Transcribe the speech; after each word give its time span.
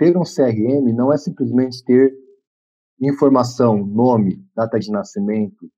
ter 0.00 0.16
um 0.16 0.22
CRM 0.22 0.94
não 0.94 1.12
é 1.12 1.18
simplesmente 1.18 1.84
ter 1.84 2.10
informação, 2.98 3.84
nome, 3.84 4.42
data 4.56 4.78
de 4.78 4.90
nascimento, 4.90 5.70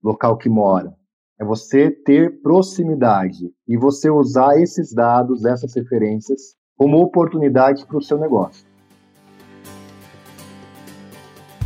local 0.00 0.38
que 0.38 0.48
mora. 0.48 0.94
É 1.40 1.44
você 1.44 1.90
ter 1.90 2.40
proximidade 2.40 3.52
e 3.66 3.76
você 3.76 4.08
usar 4.10 4.60
esses 4.60 4.92
dados, 4.94 5.44
essas 5.44 5.74
referências, 5.74 6.54
como 6.76 6.98
oportunidade 6.98 7.84
para 7.84 7.98
o 7.98 8.02
seu 8.02 8.16
negócio. 8.16 8.64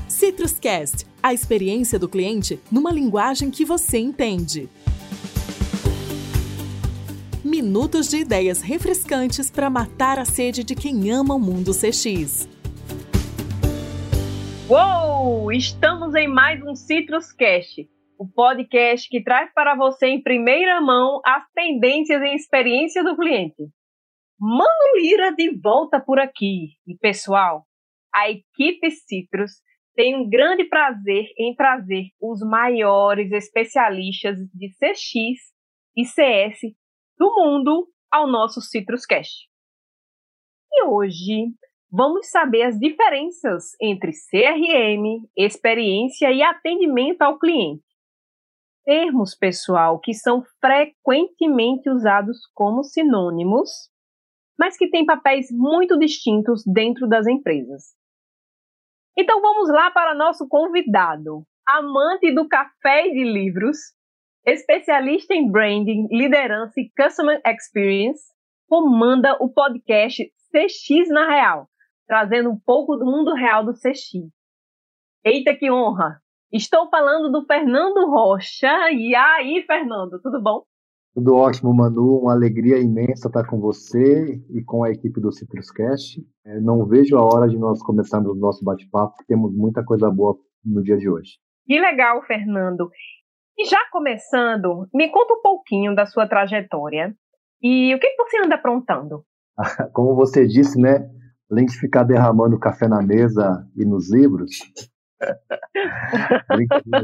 Citruscast, 0.09 1.07
a 1.23 1.35
experiência 1.35 1.99
do 1.99 2.09
cliente 2.09 2.59
numa 2.71 2.91
linguagem 2.91 3.51
que 3.51 3.67
você 3.67 3.99
entende. 3.99 4.67
Minutos 7.63 8.09
de 8.09 8.17
ideias 8.17 8.61
refrescantes 8.61 9.49
para 9.49 9.71
matar 9.71 10.19
a 10.19 10.25
sede 10.25 10.65
de 10.65 10.75
quem 10.75 11.13
ama 11.13 11.37
o 11.37 11.39
mundo 11.39 11.71
CX. 11.71 12.49
Uou! 14.69 15.53
Estamos 15.53 16.13
em 16.17 16.27
mais 16.27 16.61
um 16.64 16.75
Citruscast, 16.75 17.89
o 18.19 18.27
podcast 18.27 19.09
que 19.09 19.22
traz 19.22 19.53
para 19.55 19.77
você 19.77 20.09
em 20.09 20.21
primeira 20.21 20.81
mão 20.81 21.21
as 21.25 21.45
tendências 21.55 22.21
e 22.21 22.35
experiência 22.35 23.05
do 23.05 23.14
cliente. 23.14 23.63
Mano 24.41 24.97
Lira 24.97 25.31
de 25.31 25.57
volta 25.57 26.00
por 26.00 26.19
aqui. 26.19 26.71
E 26.85 26.97
pessoal, 26.97 27.64
a 28.13 28.29
equipe 28.29 28.91
Citrus 28.91 29.53
tem 29.94 30.17
um 30.17 30.29
grande 30.29 30.64
prazer 30.64 31.27
em 31.39 31.55
trazer 31.55 32.06
os 32.20 32.41
maiores 32.41 33.31
especialistas 33.31 34.36
de 34.53 34.69
CX 34.70 35.39
e 35.97 36.05
CS 36.05 36.81
do 37.22 37.33
mundo 37.36 37.89
ao 38.11 38.27
nosso 38.27 38.61
Citruscast. 38.61 39.48
E 40.72 40.84
hoje 40.86 41.55
vamos 41.89 42.28
saber 42.28 42.64
as 42.64 42.77
diferenças 42.77 43.77
entre 43.80 44.11
CRM, 44.11 45.25
experiência 45.36 46.32
e 46.32 46.42
atendimento 46.42 47.22
ao 47.22 47.38
cliente. 47.38 47.84
Termos, 48.84 49.36
pessoal, 49.36 50.00
que 50.00 50.12
são 50.12 50.42
frequentemente 50.60 51.88
usados 51.88 52.38
como 52.55 52.82
sinônimos, 52.82 53.70
mas 54.58 54.77
que 54.77 54.91
têm 54.91 55.06
papéis 55.06 55.47
muito 55.52 55.97
distintos 55.97 56.64
dentro 56.66 57.08
das 57.08 57.28
empresas. 57.28 57.94
Então 59.16 59.41
vamos 59.41 59.69
lá 59.69 59.92
para 59.92 60.12
nosso 60.12 60.48
convidado, 60.48 61.44
amante 61.69 62.34
do 62.34 62.48
café 62.48 63.06
e 63.06 63.12
de 63.12 63.22
livros, 63.22 63.78
especialista 64.44 65.34
em 65.34 65.50
branding, 65.50 66.06
liderança 66.10 66.80
e 66.80 66.90
customer 66.96 67.40
experience, 67.46 68.22
comanda 68.68 69.36
o 69.40 69.48
podcast 69.48 70.24
CX 70.50 71.08
na 71.08 71.28
Real, 71.28 71.68
trazendo 72.06 72.50
um 72.50 72.58
pouco 72.58 72.96
do 72.96 73.04
mundo 73.04 73.34
real 73.34 73.64
do 73.64 73.72
CX. 73.72 74.30
Eita 75.24 75.54
que 75.54 75.70
honra! 75.70 76.20
Estou 76.52 76.90
falando 76.90 77.32
do 77.32 77.46
Fernando 77.46 78.10
Rocha. 78.10 78.90
E 78.92 79.14
aí, 79.14 79.64
Fernando, 79.66 80.20
tudo 80.20 80.42
bom? 80.42 80.62
Tudo 81.14 81.34
ótimo, 81.34 81.72
Manu. 81.72 82.20
Uma 82.20 82.34
alegria 82.34 82.78
imensa 82.78 83.28
estar 83.28 83.46
com 83.46 83.58
você 83.58 84.42
e 84.50 84.62
com 84.62 84.84
a 84.84 84.90
equipe 84.90 85.18
do 85.18 85.32
Citruscast. 85.32 86.20
É, 86.44 86.60
não 86.60 86.86
vejo 86.86 87.16
a 87.16 87.22
hora 87.22 87.48
de 87.48 87.58
nós 87.58 87.82
começarmos 87.82 88.36
o 88.36 88.40
nosso 88.40 88.62
bate-papo, 88.62 89.14
porque 89.16 89.32
temos 89.32 89.54
muita 89.54 89.82
coisa 89.82 90.10
boa 90.10 90.36
no 90.62 90.82
dia 90.82 90.98
de 90.98 91.08
hoje. 91.08 91.38
Que 91.64 91.78
legal, 91.80 92.22
Fernando. 92.22 92.90
E 93.58 93.67
já 93.67 93.78
começando, 93.91 94.89
me 94.95 95.11
conta 95.11 95.34
um 95.34 95.42
pouquinho 95.42 95.95
da 95.95 96.06
sua 96.06 96.27
trajetória 96.27 97.14
e 97.62 97.94
o 97.94 97.98
que 97.98 98.14
você 98.17 98.39
anda 98.44 98.55
aprontando. 98.55 99.25
Como 99.92 100.14
você 100.14 100.47
disse, 100.47 100.81
né? 100.81 101.09
Além 101.50 101.67
de 101.67 101.78
ficar 101.78 102.05
derramando 102.05 102.59
café 102.59 102.89
na 102.89 103.03
mesa 103.03 103.67
e 103.77 103.84
nos 103.84 104.11
livros, 104.11 104.50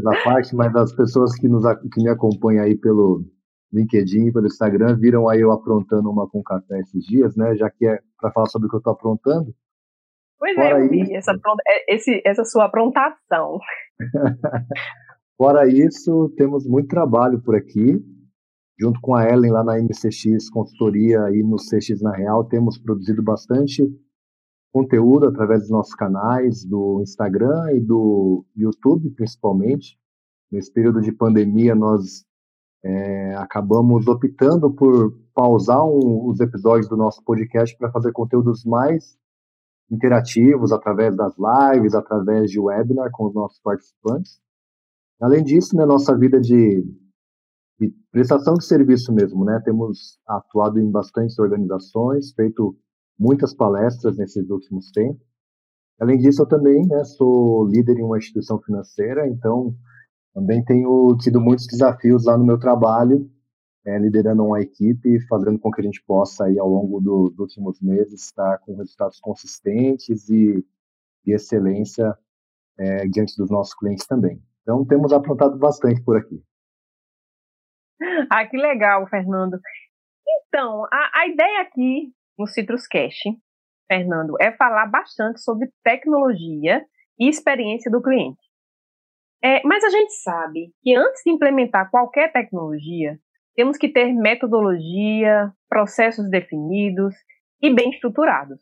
da 0.02 0.24
parte, 0.24 0.56
mas 0.56 0.74
as 0.74 0.94
pessoas 0.94 1.34
que, 1.36 1.46
nos, 1.46 1.64
que 1.92 2.02
me 2.02 2.08
acompanham 2.08 2.64
aí 2.64 2.74
pelo, 2.74 3.26
LinkedIn, 3.72 4.32
pelo 4.32 4.46
Instagram, 4.46 4.96
viram 4.96 5.28
aí 5.28 5.40
eu 5.40 5.52
aprontando 5.52 6.10
uma 6.10 6.28
com 6.28 6.42
café 6.42 6.80
esses 6.80 7.04
dias, 7.04 7.36
né? 7.36 7.54
Já 7.56 7.70
que 7.70 7.86
é 7.86 7.98
para 8.18 8.32
falar 8.32 8.46
sobre 8.46 8.66
o 8.66 8.70
que 8.70 8.76
eu 8.76 8.78
estou 8.78 8.92
aprontando. 8.92 9.54
Pois 10.38 10.56
é, 10.56 10.62
Fora 10.62 10.80
é, 10.80 10.84
eu 10.84 10.88
vi 10.88 11.14
essa, 11.14 11.32
esse, 11.88 12.22
essa 12.24 12.44
sua 12.44 12.66
aprontação. 12.66 13.58
Fora 15.38 15.68
isso, 15.68 16.30
temos 16.36 16.66
muito 16.66 16.88
trabalho 16.88 17.40
por 17.40 17.54
aqui. 17.54 18.04
Junto 18.76 19.00
com 19.00 19.14
a 19.14 19.24
Ellen 19.24 19.52
lá 19.52 19.62
na 19.62 19.78
MCX 19.80 20.50
Consultoria 20.50 21.30
e 21.30 21.44
no 21.44 21.56
CX 21.56 22.02
na 22.02 22.12
Real, 22.12 22.44
temos 22.44 22.76
produzido 22.76 23.22
bastante 23.22 23.84
conteúdo 24.72 25.28
através 25.28 25.60
dos 25.60 25.70
nossos 25.70 25.94
canais, 25.94 26.64
do 26.64 27.00
Instagram 27.02 27.72
e 27.72 27.80
do 27.80 28.44
YouTube, 28.56 29.10
principalmente. 29.10 29.96
Nesse 30.50 30.72
período 30.72 31.00
de 31.00 31.12
pandemia, 31.12 31.72
nós 31.72 32.24
é, 32.84 33.36
acabamos 33.36 34.08
optando 34.08 34.72
por 34.72 35.16
pausar 35.32 35.84
um, 35.84 36.26
os 36.26 36.40
episódios 36.40 36.88
do 36.88 36.96
nosso 36.96 37.22
podcast 37.22 37.76
para 37.78 37.92
fazer 37.92 38.10
conteúdos 38.10 38.64
mais 38.64 39.16
interativos 39.88 40.72
através 40.72 41.16
das 41.16 41.34
lives, 41.38 41.94
através 41.94 42.50
de 42.50 42.58
webinar 42.58 43.10
com 43.12 43.26
os 43.28 43.34
nossos 43.34 43.60
participantes. 43.60 44.40
Além 45.20 45.42
disso, 45.42 45.74
na 45.74 45.82
né, 45.82 45.92
nossa 45.92 46.16
vida 46.16 46.40
de, 46.40 46.84
de, 47.80 47.92
prestação 48.10 48.54
de 48.54 48.64
serviço 48.64 49.12
mesmo, 49.12 49.44
né, 49.44 49.60
temos 49.64 50.18
atuado 50.26 50.78
em 50.78 50.90
bastantes 50.90 51.38
organizações, 51.38 52.32
feito 52.32 52.76
muitas 53.18 53.52
palestras 53.52 54.16
nesses 54.16 54.48
últimos 54.48 54.90
tempos. 54.92 55.26
Além 56.00 56.18
disso, 56.18 56.42
eu 56.42 56.46
também 56.46 56.86
né, 56.86 57.02
sou 57.02 57.66
líder 57.66 57.98
em 57.98 58.04
uma 58.04 58.18
instituição 58.18 58.60
financeira, 58.60 59.26
então 59.26 59.74
também 60.32 60.64
tenho 60.64 61.16
tido 61.16 61.40
muitos 61.40 61.66
desafios 61.66 62.24
lá 62.24 62.38
no 62.38 62.44
meu 62.44 62.58
trabalho, 62.58 63.28
é, 63.84 63.98
liderando 63.98 64.44
uma 64.44 64.60
equipe, 64.60 65.18
fazendo 65.26 65.58
com 65.58 65.72
que 65.72 65.80
a 65.80 65.84
gente 65.84 66.00
possa, 66.06 66.44
aí, 66.44 66.58
ao 66.58 66.68
longo 66.68 67.00
do, 67.00 67.30
dos 67.30 67.38
últimos 67.40 67.80
meses, 67.80 68.22
estar 68.22 68.58
com 68.58 68.76
resultados 68.76 69.18
consistentes 69.18 70.28
e 70.28 70.64
de 71.24 71.32
excelência 71.32 72.16
é, 72.78 73.08
diante 73.08 73.36
dos 73.36 73.50
nossos 73.50 73.74
clientes 73.74 74.06
também. 74.06 74.40
Então, 74.68 74.84
temos 74.84 75.14
aprontado 75.14 75.58
bastante 75.58 76.04
por 76.04 76.18
aqui. 76.18 76.42
Ah, 78.30 78.46
que 78.46 78.58
legal, 78.58 79.08
Fernando. 79.08 79.58
Então, 80.46 80.84
a, 80.92 81.20
a 81.20 81.26
ideia 81.26 81.62
aqui 81.62 82.12
no 82.38 82.46
Citrus 82.46 82.86
Cash, 82.86 83.16
Fernando, 83.90 84.34
é 84.38 84.52
falar 84.52 84.84
bastante 84.84 85.40
sobre 85.40 85.70
tecnologia 85.82 86.84
e 87.18 87.30
experiência 87.30 87.90
do 87.90 88.02
cliente. 88.02 88.38
É, 89.42 89.62
mas 89.64 89.82
a 89.84 89.88
gente 89.88 90.12
sabe 90.22 90.70
que 90.82 90.94
antes 90.94 91.22
de 91.24 91.32
implementar 91.32 91.90
qualquer 91.90 92.30
tecnologia, 92.30 93.18
temos 93.56 93.78
que 93.78 93.88
ter 93.88 94.12
metodologia, 94.12 95.50
processos 95.66 96.28
definidos 96.28 97.14
e 97.62 97.74
bem 97.74 97.88
estruturados. 97.88 98.60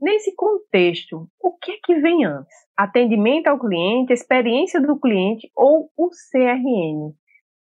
Nesse 0.00 0.34
contexto, 0.34 1.28
o 1.40 1.56
que 1.56 1.72
é 1.72 1.76
que 1.82 2.00
vem 2.00 2.24
antes? 2.24 2.54
Atendimento 2.76 3.46
ao 3.46 3.58
cliente, 3.58 4.12
experiência 4.12 4.80
do 4.80 4.98
cliente 4.98 5.50
ou 5.56 5.90
o 5.96 6.10
CRM? 6.10 7.14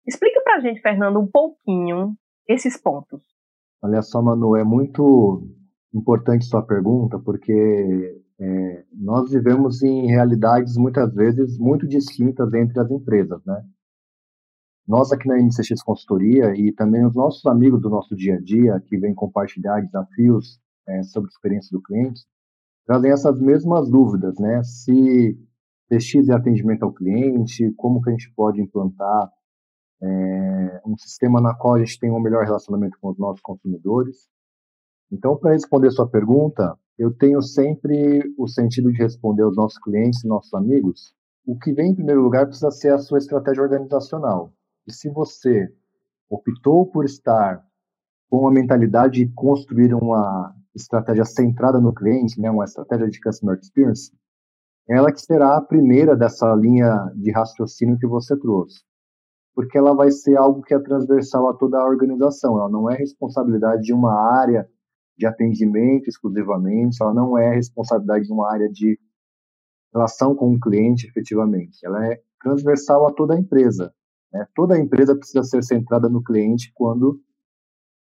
Explica 0.08 0.42
para 0.42 0.58
a 0.58 0.60
gente, 0.60 0.82
Fernando, 0.82 1.20
um 1.20 1.28
pouquinho 1.28 2.16
esses 2.48 2.82
pontos. 2.82 3.22
Olha 3.82 4.02
só, 4.02 4.22
Manu, 4.22 4.56
é 4.56 4.64
muito 4.64 5.48
importante 5.94 6.46
sua 6.46 6.66
pergunta, 6.66 7.20
porque 7.20 8.22
é, 8.40 8.84
nós 8.94 9.30
vivemos 9.30 9.84
em 9.84 10.08
realidades 10.08 10.76
muitas 10.78 11.14
vezes 11.14 11.58
muito 11.58 11.88
distintas 11.88 12.54
entre 12.54 12.80
as 12.80 12.90
empresas, 12.90 13.44
né? 13.46 13.64
Nós 14.88 15.14
aqui 15.14 15.28
na 15.30 15.38
MCX 15.38 15.82
Consultoria 15.82 16.54
e 16.56 16.74
também 16.74 17.06
os 17.06 17.16
nossos 17.16 17.46
amigos 17.46 17.82
do 17.82 17.90
nosso 17.90 18.16
dia 18.16 18.36
a 18.36 18.42
dia 18.42 18.82
que 18.86 18.98
vêm 18.98 19.14
compartilhar 19.14 19.80
desafios 19.80 20.60
é, 20.88 21.04
sobre 21.04 21.30
a 21.30 21.34
experiência 21.34 21.70
do 21.72 21.82
cliente 21.82 22.22
trazem 22.86 23.12
essas 23.12 23.40
mesmas 23.40 23.90
dúvidas, 23.90 24.38
né? 24.40 24.62
Se 24.64 25.38
CX 25.90 26.30
é 26.30 26.34
atendimento 26.34 26.84
ao 26.84 26.94
cliente, 26.94 27.72
como 27.78 28.02
que 28.02 28.10
a 28.10 28.14
gente 28.14 28.32
pode 28.36 28.62
implantar 28.62 29.32
é, 30.02 30.82
um 30.86 30.98
sistema 30.98 31.40
na 31.40 31.54
qual 31.54 31.76
a 31.76 31.80
gente 31.80 32.00
tem 32.00 32.12
um 32.12 32.20
melhor 32.20 32.44
relacionamento 32.44 32.98
com 33.00 33.10
os 33.10 33.18
nossos 33.18 33.42
consumidores. 33.42 34.28
Então, 35.12 35.38
para 35.38 35.54
responder 35.54 35.92
sua 35.92 36.10
pergunta, 36.10 36.78
eu 36.98 37.12
tenho 37.14 37.42
sempre 37.42 38.22
o 38.38 38.48
sentido 38.48 38.92
de 38.92 38.98
responder 38.98 39.44
aos 39.44 39.56
nossos 39.56 39.80
clientes 39.80 40.24
nossos 40.24 40.54
amigos. 40.54 41.14
O 41.46 41.58
que 41.58 41.74
vem 41.74 41.92
em 41.92 41.96
primeiro 41.96 42.22
lugar 42.22 42.46
precisa 42.46 42.72
ser 42.72 42.94
a 42.94 42.98
sua 42.98 43.18
estratégia 43.18 43.64
organizacional. 43.64 44.54
E 44.88 44.94
se 44.94 45.10
você 45.10 45.72
optou 46.30 46.86
por 46.88 47.06
estar 47.06 47.64
com 48.30 48.40
uma 48.40 48.52
mentalidade 48.52 49.26
de 49.26 49.32
construir 49.34 49.94
uma 49.94 50.56
estratégia 50.76 51.26
centrada 51.26 51.80
no 51.80 51.94
cliente, 51.94 52.40
né, 52.40 52.50
uma 52.50 52.66
estratégia 52.66 53.08
de 53.08 53.20
customer 53.20 53.58
experience, 53.60 54.12
ela 54.90 55.12
que 55.12 55.22
será 55.22 55.58
a 55.58 55.62
primeira 55.62 56.16
dessa 56.16 56.54
linha 56.56 57.12
de 57.16 57.32
raciocínio 57.32 57.98
que 57.98 58.08
você 58.08 58.38
trouxe. 58.38 58.82
Porque 59.56 59.78
ela 59.78 59.96
vai 59.96 60.12
ser 60.12 60.36
algo 60.36 60.62
que 60.62 60.74
é 60.74 60.80
transversal 60.80 61.48
a 61.50 61.54
toda 61.54 61.80
a 61.80 61.86
organização, 61.86 62.58
ela 62.58 62.70
não 62.70 62.90
é 62.90 62.96
responsabilidade 62.96 63.84
de 63.84 63.94
uma 63.94 64.14
área 64.14 64.68
de 65.18 65.28
atendimento 65.28 66.08
exclusivamente, 66.08 66.98
ela 67.02 67.14
não 67.14 67.38
é 67.38 67.56
responsabilidade 67.56 68.26
de 68.26 68.34
uma 68.34 68.52
área 68.52 68.68
de 68.68 69.00
relação 69.94 70.36
com 70.36 70.54
o 70.54 70.60
cliente 70.60 71.08
efetivamente, 71.08 71.86
ela 71.86 72.06
é 72.06 72.20
transversal 72.42 73.08
a 73.08 73.14
toda 73.14 73.36
a 73.36 73.40
empresa. 73.40 73.94
Né? 74.34 74.46
Toda 74.56 74.74
a 74.74 74.80
empresa 74.80 75.16
precisa 75.16 75.44
ser 75.44 75.64
centrada 75.64 76.10
no 76.10 76.24
cliente 76.24 76.72
quando 76.74 77.22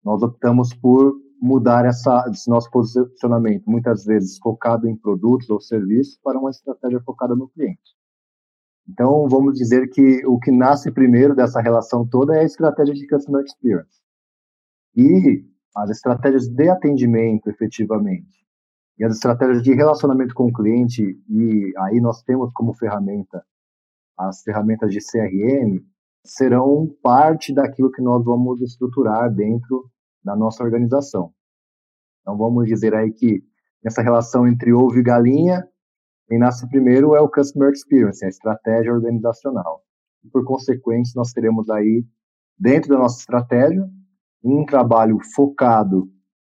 nós 0.03 0.21
optamos 0.23 0.73
por 0.73 1.13
mudar 1.43 1.85
essa, 1.85 2.23
esse 2.31 2.49
nosso 2.49 2.71
posicionamento, 2.71 3.69
muitas 3.69 4.05
vezes 4.05 4.37
focado 4.37 4.87
em 4.87 4.95
produtos 4.95 5.49
ou 5.49 5.59
serviços, 5.59 6.17
para 6.23 6.39
uma 6.39 6.49
estratégia 6.49 7.01
focada 7.01 7.35
no 7.35 7.49
cliente. 7.49 7.81
Então, 8.87 9.27
vamos 9.27 9.57
dizer 9.57 9.89
que 9.89 10.25
o 10.25 10.39
que 10.39 10.51
nasce 10.51 10.89
primeiro 10.89 11.35
dessa 11.35 11.59
relação 11.59 12.07
toda 12.07 12.33
é 12.33 12.39
a 12.39 12.45
estratégia 12.45 12.93
de 12.93 13.05
Customer 13.05 13.43
Experience. 13.43 14.01
E 14.95 15.45
as 15.75 15.89
estratégias 15.89 16.47
de 16.47 16.69
atendimento, 16.69 17.49
efetivamente, 17.49 18.47
e 18.97 19.03
as 19.03 19.15
estratégias 19.15 19.61
de 19.61 19.73
relacionamento 19.73 20.33
com 20.33 20.45
o 20.45 20.53
cliente, 20.53 21.03
e 21.27 21.73
aí 21.79 21.99
nós 21.99 22.23
temos 22.23 22.53
como 22.53 22.73
ferramenta 22.73 23.43
as 24.17 24.41
ferramentas 24.43 24.93
de 24.93 24.99
CRM, 24.99 25.83
serão 26.23 26.87
parte 27.01 27.53
daquilo 27.53 27.91
que 27.91 28.01
nós 28.01 28.23
vamos 28.23 28.61
estruturar 28.61 29.29
dentro 29.33 29.91
da 30.23 30.35
nossa 30.35 30.63
organização. 30.63 31.33
Então, 32.21 32.37
vamos 32.37 32.67
dizer 32.67 32.95
aí 32.95 33.11
que 33.11 33.43
nessa 33.83 34.01
relação 34.01 34.47
entre 34.47 34.71
ovo 34.71 34.97
e 34.97 35.03
galinha, 35.03 35.67
quem 36.27 36.39
nasce 36.39 36.67
primeiro 36.69 37.15
é 37.15 37.21
o 37.21 37.29
Customer 37.29 37.69
Experience, 37.71 38.23
a 38.23 38.29
estratégia 38.29 38.93
organizacional. 38.93 39.83
E, 40.23 40.29
por 40.29 40.45
consequência, 40.45 41.13
nós 41.17 41.33
teremos 41.33 41.69
aí, 41.69 42.05
dentro 42.57 42.89
da 42.89 42.97
nossa 42.97 43.19
estratégia, 43.19 43.85
um 44.43 44.65
trabalho 44.65 45.17
focado 45.35 46.09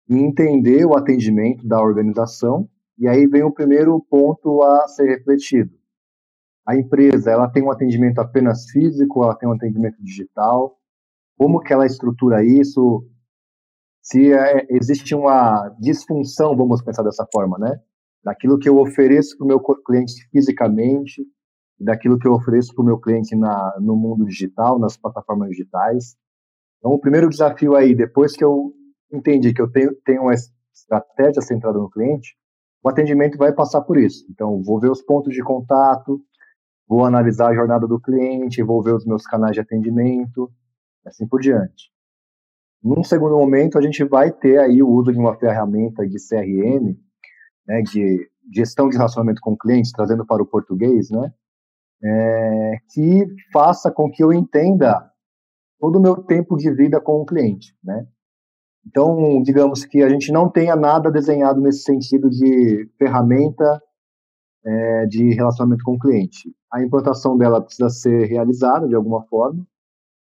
em 0.10 0.26
entender 0.26 0.86
o 0.86 0.96
atendimento 0.96 1.68
da 1.68 1.82
organização, 1.82 2.70
e 2.98 3.08
aí 3.08 3.26
vem 3.26 3.44
o 3.44 3.52
primeiro 3.52 4.00
ponto 4.10 4.62
a 4.62 4.88
ser 4.88 5.08
refletido. 5.08 5.74
A 6.66 6.76
empresa, 6.76 7.32
ela 7.32 7.50
tem 7.50 7.64
um 7.64 7.72
atendimento 7.72 8.20
apenas 8.20 8.70
físico, 8.70 9.24
ela 9.24 9.36
tem 9.36 9.50
um 9.50 9.54
atendimento 9.54 10.02
digital, 10.04 10.78
como 11.38 11.60
que 11.60 11.74
ela 11.74 11.86
estrutura 11.86 12.44
isso, 12.44 13.06
se 14.04 14.34
é, 14.34 14.68
existe 14.70 15.16
uma 15.16 15.70
disfunção, 15.80 16.58
vamos 16.58 16.84
pensar 16.84 17.04
dessa 17.04 17.26
forma, 17.34 17.58
né? 17.58 17.80
Daquilo 18.22 18.60
que 18.60 18.68
eu 18.68 18.78
ofereço 18.78 19.38
para 19.38 19.46
o 19.46 19.48
meu 19.48 19.62
cliente 19.62 20.28
fisicamente, 20.30 21.26
daquilo 21.80 22.20
que 22.20 22.28
eu 22.28 22.34
ofereço 22.34 22.76
para 22.76 22.82
o 22.84 22.86
meu 22.86 23.00
cliente 23.00 23.34
na, 23.34 23.78
no 23.80 23.96
mundo 23.96 24.26
digital, 24.26 24.78
nas 24.78 24.98
plataformas 24.98 25.50
digitais. 25.50 26.18
Então, 26.80 26.92
o 26.92 27.00
primeiro 27.00 27.30
desafio 27.30 27.76
aí, 27.76 27.96
depois 27.96 28.36
que 28.36 28.44
eu 28.44 28.74
entendi 29.12 29.54
que 29.54 29.62
eu 29.62 29.72
tenho, 29.72 29.96
tenho 30.06 30.24
uma 30.24 30.34
estratégia 30.34 31.42
centrada 31.42 31.80
no 31.80 31.90
cliente, 31.90 32.36
o 32.84 32.90
atendimento 32.90 33.38
vai 33.38 33.54
passar 33.54 33.82
por 33.82 33.98
isso. 33.98 34.26
Então, 34.30 34.62
vou 34.62 34.82
ver 34.82 34.92
os 34.92 35.02
pontos 35.02 35.34
de 35.34 35.42
contato, 35.42 36.22
vou 36.86 37.06
analisar 37.06 37.52
a 37.52 37.56
jornada 37.56 37.88
do 37.88 38.02
cliente, 38.02 38.62
vou 38.62 38.84
ver 38.84 38.96
os 38.96 39.06
meus 39.06 39.26
canais 39.26 39.54
de 39.54 39.62
atendimento, 39.62 40.52
assim 41.06 41.26
por 41.26 41.40
diante. 41.40 41.93
Num 42.84 43.04
segundo 43.04 43.38
momento, 43.38 43.78
a 43.78 43.82
gente 43.82 44.04
vai 44.04 44.30
ter 44.30 44.60
aí 44.60 44.84
o 44.84 44.90
uso 44.90 45.14
de 45.14 45.18
uma 45.18 45.38
ferramenta 45.38 46.06
de 46.06 46.18
CRM, 46.18 46.98
né, 47.66 47.82
de 47.82 48.30
gestão 48.54 48.90
de 48.90 48.98
relacionamento 48.98 49.40
com 49.42 49.56
clientes, 49.56 49.92
trazendo 49.94 50.26
para 50.26 50.44
o 50.44 50.46
português, 50.46 51.10
né, 51.10 51.32
é, 52.04 52.78
que 52.94 53.26
faça 53.54 53.90
com 53.90 54.12
que 54.12 54.22
eu 54.22 54.34
entenda 54.34 55.10
todo 55.80 55.98
o 55.98 56.02
meu 56.02 56.18
tempo 56.18 56.58
de 56.58 56.70
vida 56.74 57.00
com 57.00 57.22
o 57.22 57.26
cliente, 57.26 57.74
né. 57.82 58.06
Então, 58.86 59.42
digamos 59.42 59.86
que 59.86 60.04
a 60.04 60.10
gente 60.10 60.30
não 60.30 60.50
tenha 60.50 60.76
nada 60.76 61.10
desenhado 61.10 61.62
nesse 61.62 61.84
sentido 61.84 62.30
de 62.30 62.90
ferramenta 62.98 63.82
é, 64.66 65.06
de 65.06 65.34
relacionamento 65.34 65.86
com 65.86 65.94
o 65.94 66.00
cliente. 66.00 66.54
A 66.70 66.82
implantação 66.82 67.38
dela 67.38 67.62
precisa 67.62 67.90
ser 67.90 68.26
realizada 68.26 68.86
de 68.86 68.96
alguma 68.96 69.24
forma, 69.28 69.66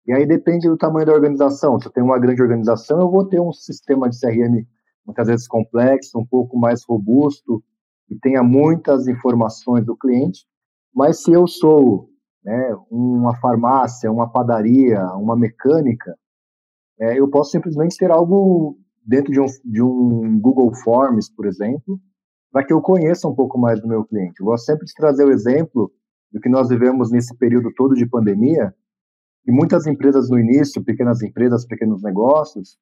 e 0.07 0.13
aí 0.13 0.27
depende 0.27 0.69
do 0.69 0.77
tamanho 0.77 1.07
da 1.07 1.13
organização. 1.13 1.81
Se 1.81 1.89
eu 1.89 1.93
tenho 1.93 2.07
uma 2.07 2.19
grande 2.19 2.41
organização, 2.41 3.01
eu 3.01 3.11
vou 3.11 3.27
ter 3.27 3.41
um 3.41 3.53
sistema 3.53 4.09
de 4.09 4.19
CRM 4.21 4.65
muitas 5.05 5.27
vezes 5.27 5.47
complexo, 5.47 6.19
um 6.19 6.27
pouco 6.27 6.59
mais 6.59 6.85
robusto, 6.85 7.63
e 8.09 8.17
tenha 8.17 8.43
muitas 8.43 9.07
informações 9.09 9.85
do 9.85 9.97
cliente. 9.97 10.47
Mas 10.95 11.23
se 11.23 11.33
eu 11.33 11.47
sou 11.47 12.09
né, 12.45 12.77
uma 12.91 13.37
farmácia, 13.37 14.11
uma 14.11 14.31
padaria, 14.31 15.05
uma 15.15 15.37
mecânica, 15.37 16.17
é, 16.99 17.19
eu 17.19 17.29
posso 17.29 17.51
simplesmente 17.51 17.97
ter 17.97 18.11
algo 18.11 18.79
dentro 19.05 19.33
de 19.33 19.41
um, 19.41 19.47
de 19.65 19.83
um 19.83 20.41
Google 20.41 20.73
Forms, 20.75 21.33
por 21.35 21.47
exemplo, 21.47 22.01
para 22.51 22.65
que 22.65 22.73
eu 22.73 22.81
conheça 22.81 23.29
um 23.29 23.35
pouco 23.35 23.59
mais 23.59 23.81
do 23.81 23.89
meu 23.89 24.05
cliente. 24.05 24.41
Eu 24.41 24.47
gosto 24.47 24.65
sempre 24.65 24.87
de 24.87 24.95
trazer 24.95 25.25
o 25.25 25.31
exemplo 25.31 25.93
do 26.33 26.41
que 26.41 26.49
nós 26.49 26.69
vivemos 26.69 27.11
nesse 27.11 27.37
período 27.37 27.73
todo 27.75 27.95
de 27.95 28.07
pandemia, 28.07 28.75
e 29.47 29.53
muitas 29.53 29.87
empresas 29.87 30.29
no 30.29 30.39
início, 30.39 30.83
pequenas 30.83 31.23
empresas, 31.23 31.65
pequenos 31.65 32.03
negócios, 32.03 32.77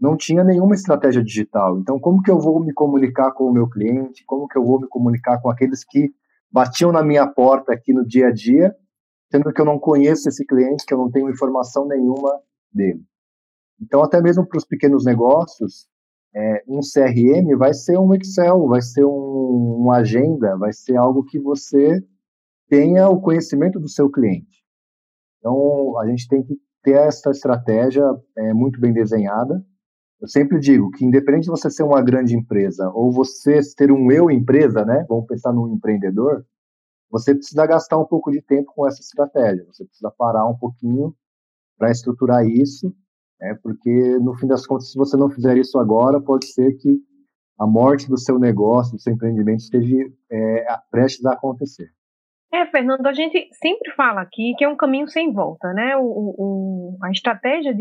não 0.00 0.16
tinha 0.16 0.42
nenhuma 0.42 0.74
estratégia 0.74 1.22
digital. 1.22 1.78
Então, 1.78 1.98
como 1.98 2.22
que 2.22 2.30
eu 2.30 2.38
vou 2.38 2.64
me 2.64 2.72
comunicar 2.72 3.32
com 3.32 3.44
o 3.44 3.52
meu 3.52 3.68
cliente? 3.68 4.24
Como 4.24 4.46
que 4.46 4.56
eu 4.56 4.64
vou 4.64 4.80
me 4.80 4.88
comunicar 4.88 5.40
com 5.42 5.50
aqueles 5.50 5.84
que 5.84 6.12
batiam 6.50 6.92
na 6.92 7.02
minha 7.02 7.26
porta 7.26 7.72
aqui 7.72 7.92
no 7.92 8.06
dia 8.06 8.28
a 8.28 8.32
dia, 8.32 8.74
sendo 9.30 9.52
que 9.52 9.60
eu 9.60 9.66
não 9.66 9.78
conheço 9.78 10.28
esse 10.28 10.46
cliente, 10.46 10.86
que 10.86 10.94
eu 10.94 10.98
não 10.98 11.10
tenho 11.10 11.28
informação 11.28 11.86
nenhuma 11.86 12.40
dele? 12.72 13.02
Então, 13.80 14.02
até 14.02 14.20
mesmo 14.22 14.46
para 14.46 14.58
os 14.58 14.64
pequenos 14.64 15.04
negócios, 15.04 15.86
é, 16.34 16.62
um 16.66 16.80
CRM 16.80 17.56
vai 17.56 17.74
ser 17.74 17.98
um 17.98 18.14
Excel, 18.14 18.66
vai 18.66 18.80
ser 18.80 19.04
um, 19.04 19.78
uma 19.80 19.98
agenda, 19.98 20.56
vai 20.56 20.72
ser 20.72 20.96
algo 20.96 21.24
que 21.24 21.38
você 21.38 22.02
tenha 22.68 23.08
o 23.08 23.20
conhecimento 23.20 23.78
do 23.80 23.88
seu 23.88 24.10
cliente. 24.10 24.58
Então, 25.38 25.98
a 25.98 26.06
gente 26.06 26.28
tem 26.28 26.42
que 26.42 26.56
ter 26.82 26.92
essa 26.92 27.30
estratégia 27.30 28.04
é, 28.36 28.52
muito 28.52 28.80
bem 28.80 28.92
desenhada. 28.92 29.64
Eu 30.20 30.28
sempre 30.28 30.58
digo 30.58 30.90
que, 30.90 31.04
independente 31.04 31.44
de 31.44 31.50
você 31.50 31.70
ser 31.70 31.84
uma 31.84 32.02
grande 32.02 32.36
empresa 32.36 32.90
ou 32.90 33.12
você 33.12 33.60
ter 33.76 33.92
um 33.92 34.10
eu 34.10 34.30
empresa, 34.30 34.84
né? 34.84 35.04
Vamos 35.08 35.26
pensar 35.26 35.52
num 35.52 35.72
empreendedor, 35.72 36.44
você 37.10 37.34
precisa 37.34 37.66
gastar 37.66 37.98
um 37.98 38.04
pouco 38.04 38.30
de 38.30 38.42
tempo 38.42 38.72
com 38.74 38.86
essa 38.86 39.00
estratégia. 39.00 39.64
Você 39.66 39.84
precisa 39.84 40.10
parar 40.10 40.46
um 40.46 40.56
pouquinho 40.56 41.14
para 41.78 41.90
estruturar 41.90 42.44
isso, 42.46 42.94
né? 43.40 43.56
Porque 43.62 44.18
no 44.18 44.34
fim 44.34 44.46
das 44.46 44.66
contas, 44.66 44.90
se 44.90 44.98
você 44.98 45.16
não 45.16 45.30
fizer 45.30 45.56
isso 45.56 45.78
agora, 45.78 46.20
pode 46.20 46.46
ser 46.46 46.74
que 46.74 47.00
a 47.58 47.66
morte 47.66 48.08
do 48.08 48.18
seu 48.18 48.38
negócio, 48.38 48.96
do 48.96 49.00
seu 49.00 49.12
empreendimento 49.12 49.60
esteja 49.60 49.96
é, 50.30 50.66
prestes 50.90 51.24
a 51.26 51.32
acontecer. 51.32 51.90
É, 52.52 52.64
Fernando, 52.66 53.06
a 53.06 53.12
gente 53.12 53.48
sempre 53.52 53.92
fala 53.92 54.22
aqui 54.22 54.54
que 54.56 54.64
é 54.64 54.68
um 54.68 54.76
caminho 54.76 55.06
sem 55.06 55.32
volta, 55.32 55.72
né? 55.74 55.96
O, 55.96 56.02
o, 56.02 56.98
a 57.02 57.10
estratégia 57.10 57.74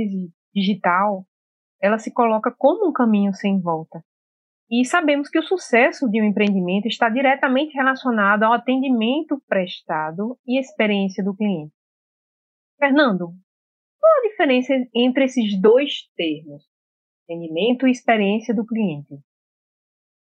digital, 0.54 1.26
ela 1.82 1.98
se 1.98 2.12
coloca 2.14 2.54
como 2.58 2.90
um 2.90 2.92
caminho 2.92 3.34
sem 3.34 3.62
volta. 3.62 4.04
E 4.70 4.84
sabemos 4.84 5.30
que 5.30 5.40
o 5.40 5.44
sucesso 5.44 6.10
de 6.10 6.22
um 6.22 6.26
empreendimento 6.26 6.88
está 6.88 7.08
diretamente 7.08 7.74
relacionado 7.74 8.44
ao 8.44 8.52
atendimento 8.52 9.42
prestado 9.48 10.38
e 10.46 10.60
experiência 10.60 11.24
do 11.24 11.34
cliente. 11.34 11.74
Fernando, 12.78 13.34
qual 13.98 14.14
a 14.18 14.30
diferença 14.30 14.74
entre 14.94 15.24
esses 15.24 15.60
dois 15.62 16.10
termos, 16.18 16.66
atendimento 17.24 17.88
e 17.88 17.92
experiência 17.92 18.54
do 18.54 18.66
cliente? 18.66 19.18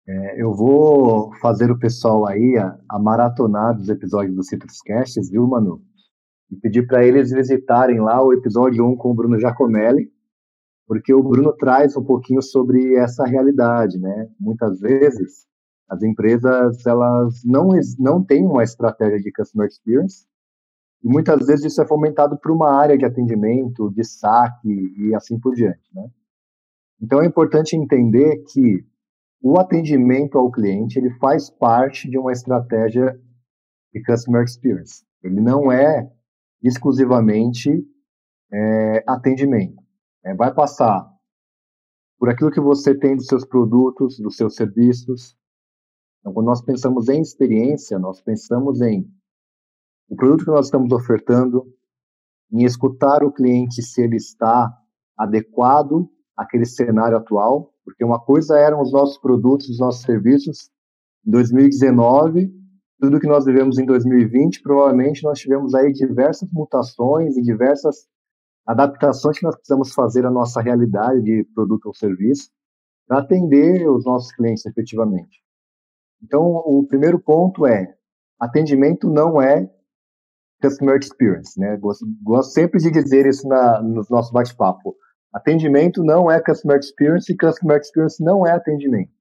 É, 0.06 0.42
eu 0.42 0.54
vou 0.54 1.34
fazer 1.36 1.72
o 1.72 1.80
pessoal 1.80 2.28
aí 2.28 2.58
a, 2.58 2.78
a 2.90 3.00
maratonar 3.00 3.76
dos 3.76 3.88
episódios 3.88 4.36
do 4.36 4.44
Citrus 4.44 4.82
Casts, 4.82 5.30
viu, 5.30 5.48
Manu? 5.48 5.82
E 6.52 6.58
pedir 6.58 6.86
para 6.86 7.06
eles 7.06 7.32
visitarem 7.32 8.02
lá 8.02 8.22
o 8.22 8.34
episódio 8.34 8.86
1 8.86 8.98
com 8.98 9.12
o 9.12 9.14
Bruno 9.14 9.40
Giacomelli, 9.40 10.12
porque 10.86 11.14
o 11.14 11.24
Bruno 11.24 11.54
traz 11.54 11.96
um 11.96 12.04
pouquinho 12.04 12.42
sobre 12.42 12.96
essa 12.96 13.26
realidade, 13.26 13.98
né? 13.98 14.30
Muitas 14.40 14.80
vezes 14.80 15.48
as 15.90 16.04
empresas 16.04 16.86
elas 16.86 17.42
não 17.46 17.70
não 18.00 18.24
têm 18.24 18.46
uma 18.46 18.64
estratégia 18.64 19.20
de 19.20 19.32
customer 19.32 19.68
experience 19.68 20.26
e 21.04 21.08
muitas 21.08 21.46
vezes 21.46 21.72
isso 21.72 21.82
é 21.82 21.88
fomentado 21.88 22.38
por 22.38 22.52
uma 22.52 22.74
área 22.74 22.98
de 22.98 23.06
atendimento, 23.06 23.90
de 23.92 24.04
saque 24.04 24.94
e 24.98 25.16
assim 25.16 25.40
por 25.40 25.56
diante, 25.56 25.90
né? 25.94 26.08
Então 27.02 27.22
é 27.22 27.26
importante 27.26 27.76
entender 27.76 28.44
que 28.52 28.86
o 29.44 29.60
atendimento 29.60 30.38
ao 30.38 30.50
cliente 30.50 30.98
ele 30.98 31.12
faz 31.20 31.50
parte 31.50 32.10
de 32.10 32.18
uma 32.18 32.32
estratégia 32.32 33.20
de 33.94 34.02
customer 34.02 34.42
experience. 34.42 35.04
Ele 35.22 35.42
não 35.42 35.70
é 35.70 36.10
exclusivamente 36.62 37.70
é, 38.52 39.04
atendimento. 39.06 39.84
É, 40.24 40.34
vai 40.34 40.54
passar 40.54 41.06
por 42.18 42.30
aquilo 42.30 42.52
que 42.52 42.62
você 42.62 42.98
tem 42.98 43.18
dos 43.18 43.26
seus 43.26 43.46
produtos, 43.46 44.18
dos 44.18 44.38
seus 44.38 44.56
serviços. 44.56 45.36
Então, 46.22 46.32
quando 46.32 46.46
nós 46.46 46.62
pensamos 46.62 47.10
em 47.10 47.20
experiência, 47.20 48.00
nós 48.00 48.22
pensamos 48.22 48.80
em 48.80 49.06
o 50.08 50.16
produto 50.16 50.46
que 50.46 50.52
nós 50.52 50.68
estamos 50.68 50.94
ofertando, 50.94 51.66
em 52.50 52.64
escutar 52.64 53.24
o 53.26 53.32
cliente 53.32 53.82
se 53.82 54.02
ele 54.02 54.16
está 54.16 54.72
adequado 55.18 56.10
àquele 56.38 56.66
cenário 56.66 57.18
atual, 57.18 57.73
Porque 57.84 58.04
uma 58.04 58.20
coisa 58.20 58.58
eram 58.58 58.82
os 58.82 58.92
nossos 58.92 59.18
produtos, 59.18 59.70
os 59.70 59.80
nossos 59.80 60.02
serviços 60.02 60.70
em 61.26 61.32
2019, 61.32 62.52
tudo 63.00 63.20
que 63.20 63.28
nós 63.28 63.46
vivemos 63.46 63.78
em 63.78 63.86
2020, 63.86 64.62
provavelmente 64.62 65.24
nós 65.24 65.40
tivemos 65.40 65.74
aí 65.76 65.92
diversas 65.92 66.50
mutações 66.52 67.36
e 67.36 67.42
diversas 67.42 68.08
adaptações 68.66 69.38
que 69.38 69.46
nós 69.46 69.56
precisamos 69.56 69.94
fazer 69.94 70.26
à 70.26 70.32
nossa 70.32 70.62
realidade 70.62 71.22
de 71.22 71.44
produto 71.54 71.88
ou 71.88 71.94
serviço 71.94 72.50
para 73.08 73.20
atender 73.20 73.88
os 73.90 74.06
nossos 74.06 74.34
clientes 74.34 74.66
efetivamente. 74.66 75.44
Então, 76.22 76.42
o 76.42 76.86
primeiro 76.88 77.20
ponto 77.20 77.66
é 77.68 77.94
atendimento 78.40 79.10
não 79.10 79.42
é 79.42 79.70
customer 80.62 80.98
experience, 80.98 81.60
né? 81.60 81.76
Gosto, 81.78 82.06
gosto 82.22 82.54
sempre 82.54 82.80
de 82.80 82.90
dizer 82.90 83.26
isso 83.26 83.46
na, 83.48 83.82
nos 83.82 84.10
nossos 84.10 84.32
bate-papo. 84.32 84.96
Atendimento 85.34 86.04
não 86.04 86.30
é 86.30 86.40
customer 86.40 86.78
experience 86.78 87.32
e 87.32 87.38
customer 87.38 87.80
experience 87.80 88.24
não 88.24 88.46
é 88.46 88.52
atendimento. 88.52 89.12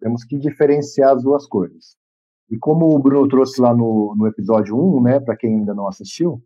Temos 0.00 0.24
que 0.24 0.38
diferenciar 0.38 1.14
as 1.14 1.22
duas 1.22 1.46
coisas. 1.46 1.96
E 2.50 2.56
como 2.56 2.94
o 2.94 2.98
Bruno 2.98 3.28
trouxe 3.28 3.60
lá 3.60 3.74
no, 3.74 4.14
no 4.16 4.26
episódio 4.26 4.74
1, 4.76 5.02
né, 5.02 5.20
para 5.20 5.36
quem 5.36 5.58
ainda 5.58 5.74
não 5.74 5.86
assistiu, 5.86 6.42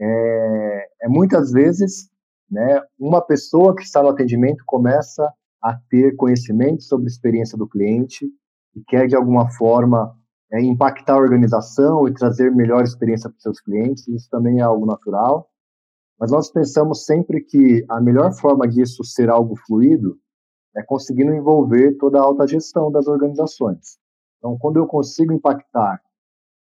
é, 0.00 0.88
é 1.02 1.08
muitas 1.08 1.52
vezes 1.52 2.08
né, 2.50 2.80
uma 2.98 3.20
pessoa 3.20 3.74
que 3.74 3.82
está 3.82 4.02
no 4.02 4.08
atendimento 4.08 4.64
começa 4.66 5.30
a 5.62 5.78
ter 5.90 6.16
conhecimento 6.16 6.82
sobre 6.82 7.06
a 7.06 7.08
experiência 7.08 7.58
do 7.58 7.68
cliente 7.68 8.26
e 8.74 8.82
quer, 8.84 9.06
de 9.06 9.16
alguma 9.16 9.50
forma, 9.50 10.14
é, 10.52 10.60
impactar 10.62 11.14
a 11.14 11.18
organização 11.18 12.08
e 12.08 12.14
trazer 12.14 12.50
melhor 12.50 12.82
experiência 12.82 13.28
para 13.28 13.36
os 13.36 13.42
seus 13.42 13.60
clientes, 13.60 14.06
isso 14.08 14.28
também 14.30 14.60
é 14.60 14.62
algo 14.62 14.86
natural. 14.86 15.48
Mas 16.18 16.30
nós 16.30 16.50
pensamos 16.50 17.04
sempre 17.04 17.42
que 17.42 17.84
a 17.88 18.00
melhor 18.00 18.32
forma 18.32 18.68
disso 18.68 19.02
ser 19.04 19.28
algo 19.28 19.56
fluido 19.66 20.18
é 20.76 20.82
conseguindo 20.82 21.34
envolver 21.34 21.96
toda 21.98 22.18
a 22.18 22.22
alta 22.22 22.46
gestão 22.46 22.90
das 22.90 23.06
organizações. 23.06 23.98
Então, 24.38 24.56
quando 24.58 24.76
eu 24.76 24.86
consigo 24.86 25.32
impactar, 25.32 26.00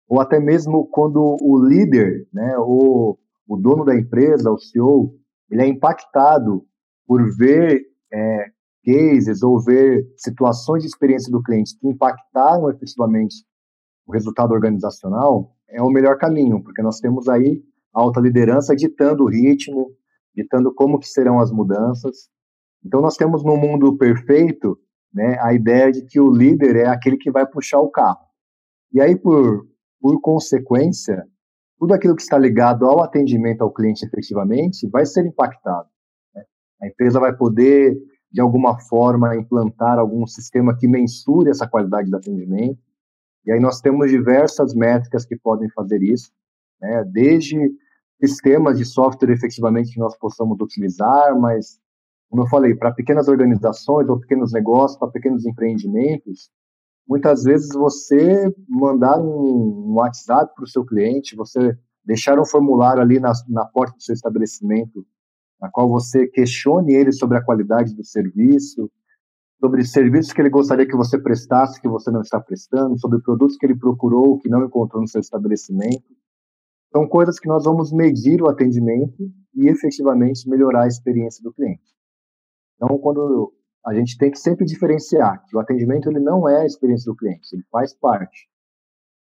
ou 0.07 0.19
até 0.19 0.39
mesmo 0.39 0.85
quando 0.87 1.37
o 1.41 1.65
líder, 1.65 2.27
né, 2.33 2.57
o, 2.59 3.17
o 3.47 3.57
dono 3.57 3.85
da 3.85 3.95
empresa, 3.95 4.51
o 4.51 4.59
CEO, 4.59 5.15
ele 5.49 5.61
é 5.61 5.67
impactado 5.67 6.65
por 7.07 7.21
ver 7.35 7.81
é, 8.11 8.51
cases 8.85 9.41
ou 9.43 9.59
ver 9.59 10.05
situações 10.17 10.83
de 10.83 10.89
experiência 10.89 11.31
do 11.31 11.41
cliente 11.41 11.77
que 11.77 11.87
impactaram 11.87 12.69
efetivamente 12.69 13.45
o 14.05 14.11
resultado 14.11 14.53
organizacional 14.53 15.55
é 15.69 15.81
o 15.81 15.89
melhor 15.89 16.17
caminho, 16.17 16.61
porque 16.61 16.81
nós 16.81 16.99
temos 16.99 17.29
aí 17.29 17.63
alta 17.93 18.19
liderança 18.19 18.75
ditando 18.75 19.23
o 19.23 19.29
ritmo, 19.29 19.91
ditando 20.35 20.73
como 20.73 20.99
que 20.99 21.07
serão 21.07 21.39
as 21.39 21.51
mudanças. 21.51 22.29
Então 22.83 23.01
nós 23.01 23.15
temos 23.15 23.43
no 23.43 23.57
mundo 23.57 23.97
perfeito, 23.97 24.77
né, 25.13 25.37
a 25.41 25.53
ideia 25.53 25.91
de 25.91 26.03
que 26.05 26.19
o 26.19 26.31
líder 26.31 26.75
é 26.77 26.87
aquele 26.87 27.17
que 27.17 27.31
vai 27.31 27.45
puxar 27.45 27.79
o 27.79 27.89
carro. 27.89 28.25
E 28.93 29.01
aí 29.01 29.15
por 29.15 29.69
por 29.99 30.19
consequência, 30.19 31.27
tudo 31.77 31.93
aquilo 31.93 32.15
que 32.15 32.23
está 32.23 32.35
ligado 32.35 32.87
ao 32.87 33.03
atendimento 33.03 33.61
ao 33.61 33.71
cliente 33.71 34.03
efetivamente 34.03 34.89
vai 34.89 35.05
ser 35.05 35.23
impactado. 35.27 35.87
Né? 36.33 36.43
A 36.81 36.87
empresa 36.87 37.19
vai 37.19 37.35
poder 37.35 37.95
de 38.31 38.41
alguma 38.41 38.79
forma 38.79 39.35
implantar 39.35 39.99
algum 39.99 40.25
sistema 40.25 40.75
que 40.75 40.87
mensure 40.87 41.51
essa 41.51 41.67
qualidade 41.67 42.09
do 42.09 42.17
atendimento 42.17 42.79
e 43.45 43.51
aí 43.51 43.59
nós 43.59 43.81
temos 43.81 44.09
diversas 44.09 44.73
métricas 44.73 45.25
que 45.25 45.35
podem 45.35 45.69
fazer 45.71 46.01
isso, 46.03 46.31
né? 46.81 47.03
desde 47.11 47.57
sistemas 48.19 48.77
de 48.77 48.85
software 48.85 49.31
efetivamente 49.31 49.93
que 49.93 49.99
nós 49.99 50.17
possamos 50.17 50.59
utilizar, 50.59 51.37
mas, 51.39 51.79
como 52.29 52.43
eu 52.43 52.47
falei, 52.47 52.75
para 52.75 52.91
pequenas 52.91 53.27
organizações 53.27 54.07
ou 54.07 54.19
pequenos 54.19 54.51
negócios, 54.51 54.99
para 54.99 55.09
pequenos 55.09 55.45
empreendimentos, 55.45 56.51
muitas 57.07 57.43
vezes 57.43 57.69
você 57.73 58.53
mandar 58.69 59.19
um, 59.19 59.93
WhatsApp 59.95 60.53
para 60.55 60.63
o 60.63 60.67
seu 60.67 60.85
cliente, 60.85 61.35
você 61.35 61.77
deixar 62.05 62.39
um 62.39 62.45
formulário 62.45 63.01
ali 63.01 63.19
na, 63.19 63.31
na 63.49 63.65
porta 63.65 63.95
do 63.95 64.03
seu 64.03 64.13
estabelecimento, 64.13 65.05
na 65.59 65.69
qual 65.69 65.89
você 65.89 66.27
questione 66.27 66.93
ele 66.93 67.11
sobre 67.11 67.37
a 67.37 67.43
qualidade 67.43 67.93
do 67.95 68.03
serviço, 68.03 68.89
sobre 69.59 69.85
serviços 69.85 70.33
que 70.33 70.41
ele 70.41 70.49
gostaria 70.49 70.87
que 70.87 70.95
você 70.95 71.19
prestasse, 71.19 71.79
que 71.79 71.87
você 71.87 72.09
não 72.09 72.21
está 72.21 72.39
prestando, 72.39 72.99
sobre 72.99 73.19
produtos 73.19 73.57
que 73.57 73.65
ele 73.65 73.75
procurou, 73.75 74.39
que 74.39 74.49
não 74.49 74.65
encontrou 74.65 75.01
no 75.01 75.07
seu 75.07 75.21
estabelecimento. 75.21 76.03
São 76.91 77.07
coisas 77.07 77.39
que 77.39 77.47
nós 77.47 77.63
vamos 77.63 77.91
medir 77.91 78.41
o 78.41 78.49
atendimento 78.49 79.31
e 79.55 79.67
efetivamente 79.67 80.47
melhorar 80.49 80.83
a 80.83 80.87
experiência 80.87 81.41
do 81.43 81.53
cliente. 81.53 81.83
Então, 82.75 82.97
quando 82.97 83.53
a 83.85 83.93
gente 83.93 84.17
tem 84.17 84.29
que 84.29 84.37
sempre 84.37 84.65
diferenciar 84.65 85.43
que 85.45 85.55
o 85.55 85.59
atendimento 85.59 86.09
ele 86.09 86.19
não 86.19 86.47
é 86.47 86.61
a 86.61 86.65
experiência 86.65 87.11
do 87.11 87.15
cliente, 87.15 87.47
ele 87.53 87.63
faz 87.71 87.93
parte. 87.93 88.49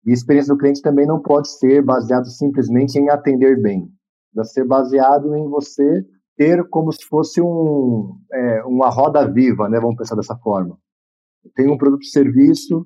E 0.05 0.11
a 0.11 0.13
experiência 0.13 0.53
do 0.53 0.59
cliente 0.59 0.81
também 0.81 1.07
não 1.07 1.19
pode 1.19 1.49
ser 1.49 1.81
baseado 1.81 2.25
simplesmente 2.25 2.99
em 2.99 3.09
atender 3.09 3.59
bem. 3.59 3.89
Deve 4.33 4.47
ser 4.49 4.65
baseado 4.65 5.35
em 5.35 5.49
você 5.49 6.05
ter 6.37 6.67
como 6.69 6.91
se 6.91 7.03
fosse 7.05 7.41
um, 7.41 8.15
é, 8.31 8.63
uma 8.65 8.89
roda 8.89 9.25
viva, 9.31 9.67
né? 9.67 9.79
Vamos 9.79 9.95
pensar 9.95 10.15
dessa 10.15 10.35
forma. 10.37 10.77
Tem 11.55 11.69
um 11.69 11.77
produto 11.77 12.03
e 12.03 12.09
serviço 12.09 12.85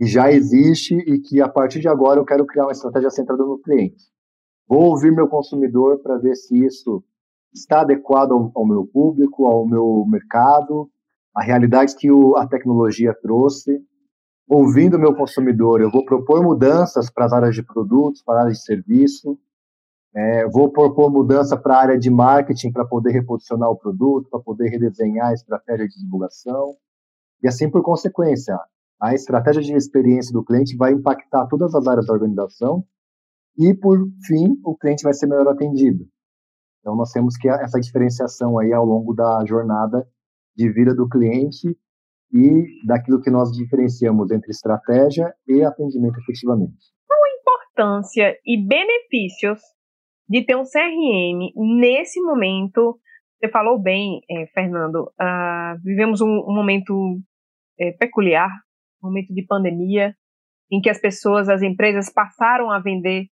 já 0.00 0.30
existe 0.30 0.94
e 0.94 1.18
que 1.18 1.40
a 1.40 1.48
partir 1.48 1.80
de 1.80 1.88
agora 1.88 2.20
eu 2.20 2.24
quero 2.24 2.46
criar 2.46 2.64
uma 2.64 2.72
estratégia 2.72 3.10
centrada 3.10 3.42
no 3.44 3.58
cliente. 3.58 4.04
Vou 4.68 4.90
ouvir 4.90 5.12
meu 5.12 5.28
consumidor 5.28 5.98
para 6.02 6.18
ver 6.18 6.34
se 6.34 6.64
isso 6.64 7.02
está 7.54 7.80
adequado 7.80 8.32
ao, 8.32 8.52
ao, 8.54 8.66
meu 8.66 8.86
público, 8.86 9.46
ao 9.46 9.66
meu 9.66 10.04
mercado, 10.06 10.90
a 11.34 11.42
realidade 11.42 11.96
que 11.96 12.10
o, 12.10 12.36
a 12.36 12.46
tecnologia 12.46 13.14
trouxe. 13.22 13.80
Ouvindo 14.48 14.98
meu 14.98 15.14
consumidor, 15.14 15.80
eu 15.80 15.90
vou 15.90 16.04
propor 16.04 16.42
mudanças 16.42 17.10
para 17.10 17.24
as 17.24 17.32
áreas 17.32 17.54
de 17.54 17.62
produtos, 17.62 18.22
para 18.22 18.34
as 18.34 18.40
áreas 18.42 18.58
de 18.58 18.64
serviço, 18.64 19.38
é, 20.16 20.48
vou 20.48 20.72
propor 20.72 21.10
mudança 21.10 21.58
para 21.58 21.76
a 21.76 21.80
área 21.80 21.98
de 21.98 22.10
marketing 22.10 22.72
para 22.72 22.86
poder 22.86 23.10
reposicionar 23.10 23.68
o 23.68 23.76
produto, 23.76 24.30
para 24.30 24.40
poder 24.40 24.70
redesenhar 24.70 25.28
a 25.28 25.34
estratégia 25.34 25.86
de 25.86 26.02
divulgação. 26.02 26.74
E 27.42 27.46
assim, 27.46 27.70
por 27.70 27.82
consequência, 27.82 28.58
a 29.00 29.14
estratégia 29.14 29.62
de 29.62 29.74
experiência 29.74 30.32
do 30.32 30.44
cliente 30.44 30.76
vai 30.76 30.92
impactar 30.92 31.46
todas 31.46 31.74
as 31.74 31.86
áreas 31.86 32.06
da 32.06 32.14
organização 32.14 32.84
e, 33.58 33.74
por 33.74 33.98
fim, 34.26 34.58
o 34.64 34.76
cliente 34.76 35.02
vai 35.02 35.12
ser 35.12 35.26
melhor 35.26 35.48
atendido. 35.48 36.04
Então, 36.80 36.94
nós 36.94 37.10
temos 37.10 37.36
que 37.36 37.48
essa 37.48 37.80
diferenciação 37.80 38.58
aí 38.58 38.72
ao 38.72 38.84
longo 38.84 39.14
da 39.14 39.44
jornada 39.46 40.06
de 40.54 40.70
vida 40.72 40.94
do 40.94 41.08
cliente 41.08 41.76
e 42.32 42.86
daquilo 42.86 43.20
que 43.20 43.30
nós 43.30 43.50
diferenciamos 43.52 44.30
entre 44.30 44.50
estratégia 44.50 45.34
e 45.46 45.62
atendimento 45.62 46.18
efetivamente. 46.20 46.92
Qual 47.06 47.18
a 47.24 47.40
importância 47.40 48.36
e 48.44 48.56
benefícios 48.56 49.60
de 50.28 50.44
ter 50.44 50.56
um 50.56 50.64
CRM 50.64 51.52
nesse 51.80 52.20
momento. 52.20 52.98
Você 53.38 53.50
falou 53.50 53.80
bem, 53.80 54.20
é, 54.30 54.46
Fernando, 54.46 55.12
uh, 55.20 55.80
vivemos 55.82 56.20
um, 56.20 56.44
um 56.48 56.54
momento 56.54 57.20
é, 57.78 57.92
peculiar, 57.92 58.50
momento 59.06 59.32
de 59.32 59.44
pandemia, 59.46 60.14
em 60.70 60.80
que 60.80 60.90
as 60.90 61.00
pessoas, 61.00 61.48
as 61.48 61.62
empresas 61.62 62.10
passaram 62.12 62.70
a 62.70 62.78
vender 62.78 63.26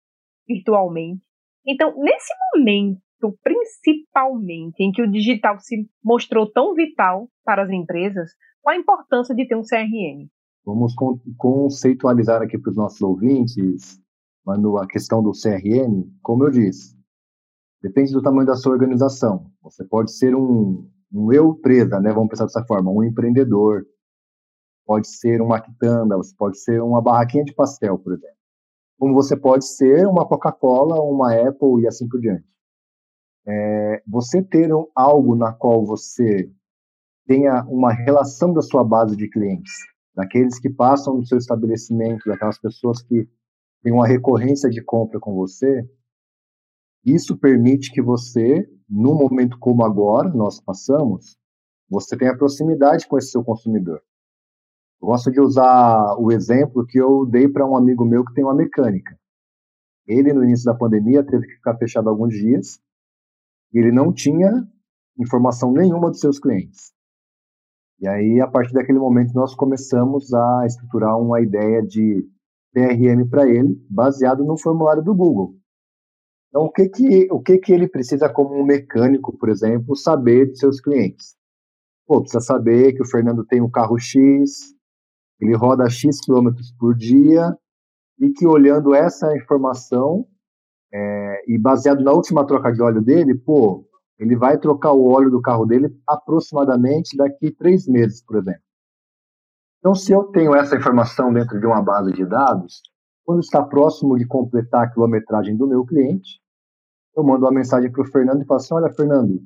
virtualmente. 0.47 1.23
Então, 1.67 1.95
nesse 1.97 2.33
momento, 2.55 3.01
principalmente, 3.43 4.81
em 4.81 4.93
que 4.93 5.03
o 5.03 5.11
digital 5.11 5.59
se 5.59 5.89
mostrou 6.05 6.51
tão 6.51 6.75
vital 6.75 7.29
para 7.45 7.63
as 7.63 7.71
empresas, 7.71 8.31
qual 8.61 8.77
a 8.77 8.79
importância 8.79 9.35
de 9.35 9.47
ter 9.47 9.57
um 9.57 9.63
CRM? 9.63 10.29
Vamos 10.65 10.95
conceitualizar 11.37 12.41
aqui 12.41 12.59
para 12.59 12.71
os 12.71 12.77
nossos 12.77 13.01
ouvintes 13.01 14.03
Mano, 14.45 14.77
a 14.77 14.87
questão 14.87 15.23
do 15.23 15.31
CRM, 15.31 16.05
como 16.21 16.45
eu 16.45 16.51
disse, 16.51 16.97
depende 17.81 18.13
do 18.13 18.21
tamanho 18.21 18.47
da 18.47 18.57
sua 18.57 18.73
organização. 18.73 19.47
Você 19.63 19.85
pode 19.85 20.13
ser 20.13 20.35
um, 20.35 20.89
um 21.13 21.33
eu 21.33 21.55
presa, 21.55 22.01
né? 22.01 22.13
Vamos 22.13 22.29
pensar 22.29 22.45
dessa 22.45 22.65
forma, 22.65 22.91
um 22.91 23.05
empreendedor. 23.05 23.87
Pode 24.85 25.09
ser 25.09 25.41
uma 25.41 25.61
quitanda, 25.61 26.17
você 26.17 26.35
pode 26.37 26.59
ser 26.59 26.83
uma 26.83 27.01
barraquinha 27.01 27.45
de 27.45 27.55
pastel, 27.55 27.99
por 27.99 28.15
exemplo. 28.15 28.37
Como 28.99 29.15
você 29.15 29.37
pode 29.37 29.67
ser 29.67 30.07
uma 30.07 30.27
Coca-Cola, 30.27 31.01
uma 31.01 31.33
Apple 31.35 31.83
e 31.83 31.87
assim 31.87 32.09
por 32.09 32.21
diante. 32.21 32.45
É, 33.47 34.03
você 34.07 34.43
ter 34.43 34.73
um, 34.75 34.87
algo 34.95 35.35
na 35.35 35.53
qual 35.53 35.85
você 35.85 36.51
tenha 37.27 37.65
uma 37.65 37.93
relação 37.93 38.53
da 38.53 38.63
sua 38.63 38.85
base 38.85 39.17
de 39.17 39.29
clientes, 39.29 39.73
daqueles 40.15 40.59
que 40.59 40.71
passam 40.71 41.17
no 41.17 41.27
seu 41.27 41.39
estabelecimento, 41.39 42.29
daquelas 42.29 42.59
pessoas 42.59 43.03
que 43.03 43.29
tem 43.83 43.93
uma 43.93 44.07
recorrência 44.07 44.71
de 44.71 44.83
compra 44.83 45.19
com 45.19 45.35
você, 45.35 45.89
isso 47.05 47.37
permite 47.37 47.91
que 47.91 48.01
você, 48.01 48.69
num 48.89 49.15
momento 49.15 49.59
como 49.59 49.85
agora 49.85 50.29
nós 50.29 50.61
passamos, 50.61 51.37
você 51.91 52.17
tenha 52.17 52.37
proximidade 52.37 53.09
com 53.09 53.19
esse 53.19 53.31
seu 53.31 53.43
consumidor. 53.43 54.01
Eu 55.03 55.09
gosto 55.09 55.33
de 55.33 55.41
usar 55.41 56.17
o 56.17 56.31
exemplo 56.31 56.87
que 56.87 56.97
eu 56.97 57.27
dei 57.27 57.49
para 57.49 57.67
um 57.67 57.77
amigo 57.77 58.05
meu 58.05 58.25
que 58.25 58.33
tem 58.35 58.45
uma 58.45 58.55
mecânica. 58.55 59.19
Ele, 60.07 60.33
no 60.33 60.45
início 60.45 60.65
da 60.65 60.79
pandemia, 60.79 61.27
teve 61.27 61.45
que 61.45 61.55
ficar 61.55 61.77
fechado 61.77 62.09
alguns 62.09 62.33
dias 62.33 62.81
e 63.75 63.81
ele 63.81 63.91
não 63.91 64.13
tinha 64.13 64.65
informação 65.19 65.73
nenhuma 65.73 66.09
dos 66.09 66.21
seus 66.21 66.39
clientes. 66.39 66.93
E 67.99 68.07
aí, 68.07 68.41
a 68.41 68.47
partir 68.47 68.73
daquele 68.75 68.99
momento, 69.01 69.35
nós 69.35 69.57
começamos 69.57 70.33
a 70.33 70.67
estruturar 70.67 71.19
uma 71.19 71.41
ideia 71.41 71.83
de 71.83 72.25
PRM 72.73 73.29
para 73.29 73.49
ele, 73.49 73.85
baseado 73.91 74.45
no 74.45 74.57
formulário 74.57 75.03
do 75.03 75.15
Google. 75.15 75.57
Então, 76.49 76.63
o 76.63 76.71
que 76.71 76.89
que, 76.89 77.29
o 77.33 77.41
que 77.41 77.59
que 77.59 77.73
ele 77.73 77.89
precisa 77.89 78.29
como 78.29 78.55
um 78.55 78.65
mecânico, 78.65 79.37
por 79.37 79.49
exemplo, 79.49 79.97
saber 79.97 80.51
de 80.51 80.59
seus 80.59 80.81
clientes? 80.81 81.35
Pô, 82.07 82.21
precisa 82.21 82.41
saber 82.41 82.93
que 82.93 83.03
o 83.03 83.07
Fernando 83.07 83.45
tem 83.45 83.61
um 83.61 83.71
carro 83.71 83.99
X, 83.99 84.75
ele 85.43 85.57
roda 85.57 85.91
X 85.91 86.21
quilômetros 86.21 86.73
por 86.79 86.95
dia, 86.95 87.53
e 88.17 88.31
que 88.31 88.47
olhando 88.47 88.95
essa 88.95 89.37
informação, 89.37 90.25
é, 90.95 91.43
e 91.49 91.59
baseado 91.59 92.05
na 92.05 92.13
última 92.13 92.47
troca 92.47 92.73
de 92.73 92.81
óleo 92.81 93.03
dele, 93.03 93.35
pô, 93.35 93.85
ele 94.21 94.37
vai 94.37 94.57
trocar 94.57 94.93
o 94.93 95.09
óleo 95.09 95.31
do 95.31 95.43
carro 95.43 95.67
dele 95.67 95.89
aproximadamente 96.07 97.17
daqui 97.17 97.51
três 97.51 97.89
meses, 97.89 98.25
por 98.25 98.37
exemplo. 98.37 98.63
Então, 99.81 99.97
se 99.97 100.13
eu 100.13 100.23
tenho 100.25 100.55
essa 100.55 100.77
informação 100.77 101.33
dentro 101.33 101.59
de 101.59 101.67
uma 101.67 101.83
base 101.83 102.13
de 102.13 102.25
dados, 102.25 102.81
quando 103.25 103.41
está 103.41 103.65
próximo 103.65 104.17
de 104.17 104.25
completar 104.25 104.85
a 104.85 104.91
quilometragem 104.93 105.57
do 105.57 105.67
meu 105.67 105.85
cliente, 105.85 106.41
eu 107.17 107.25
mando 107.25 107.47
uma 107.47 107.53
mensagem 107.53 107.91
para 107.91 108.03
o 108.03 108.07
Fernando 108.07 108.43
e 108.43 108.47
falo 108.47 108.61
assim: 108.61 108.75
Olha, 108.75 108.93
Fernando, 108.93 109.41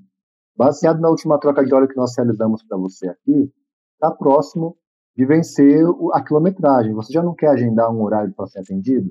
baseado 0.55 1.01
na 1.01 1.09
última 1.09 1.41
troca 1.41 1.65
de 1.65 1.73
óleo 1.73 1.89
que 1.89 1.97
nós 1.97 2.15
realizamos 2.15 2.63
para 2.65 2.77
você 2.77 3.09
aqui, 3.09 3.51
está 3.95 4.11
próximo 4.11 4.77
de 5.17 5.25
vencer 5.25 5.83
a 6.13 6.23
quilometragem. 6.23 6.93
Você 6.93 7.13
já 7.13 7.23
não 7.23 7.35
quer 7.35 7.49
agendar 7.49 7.91
um 7.91 8.03
horário 8.03 8.33
para 8.35 8.47
ser 8.47 8.61
atendido? 8.61 9.11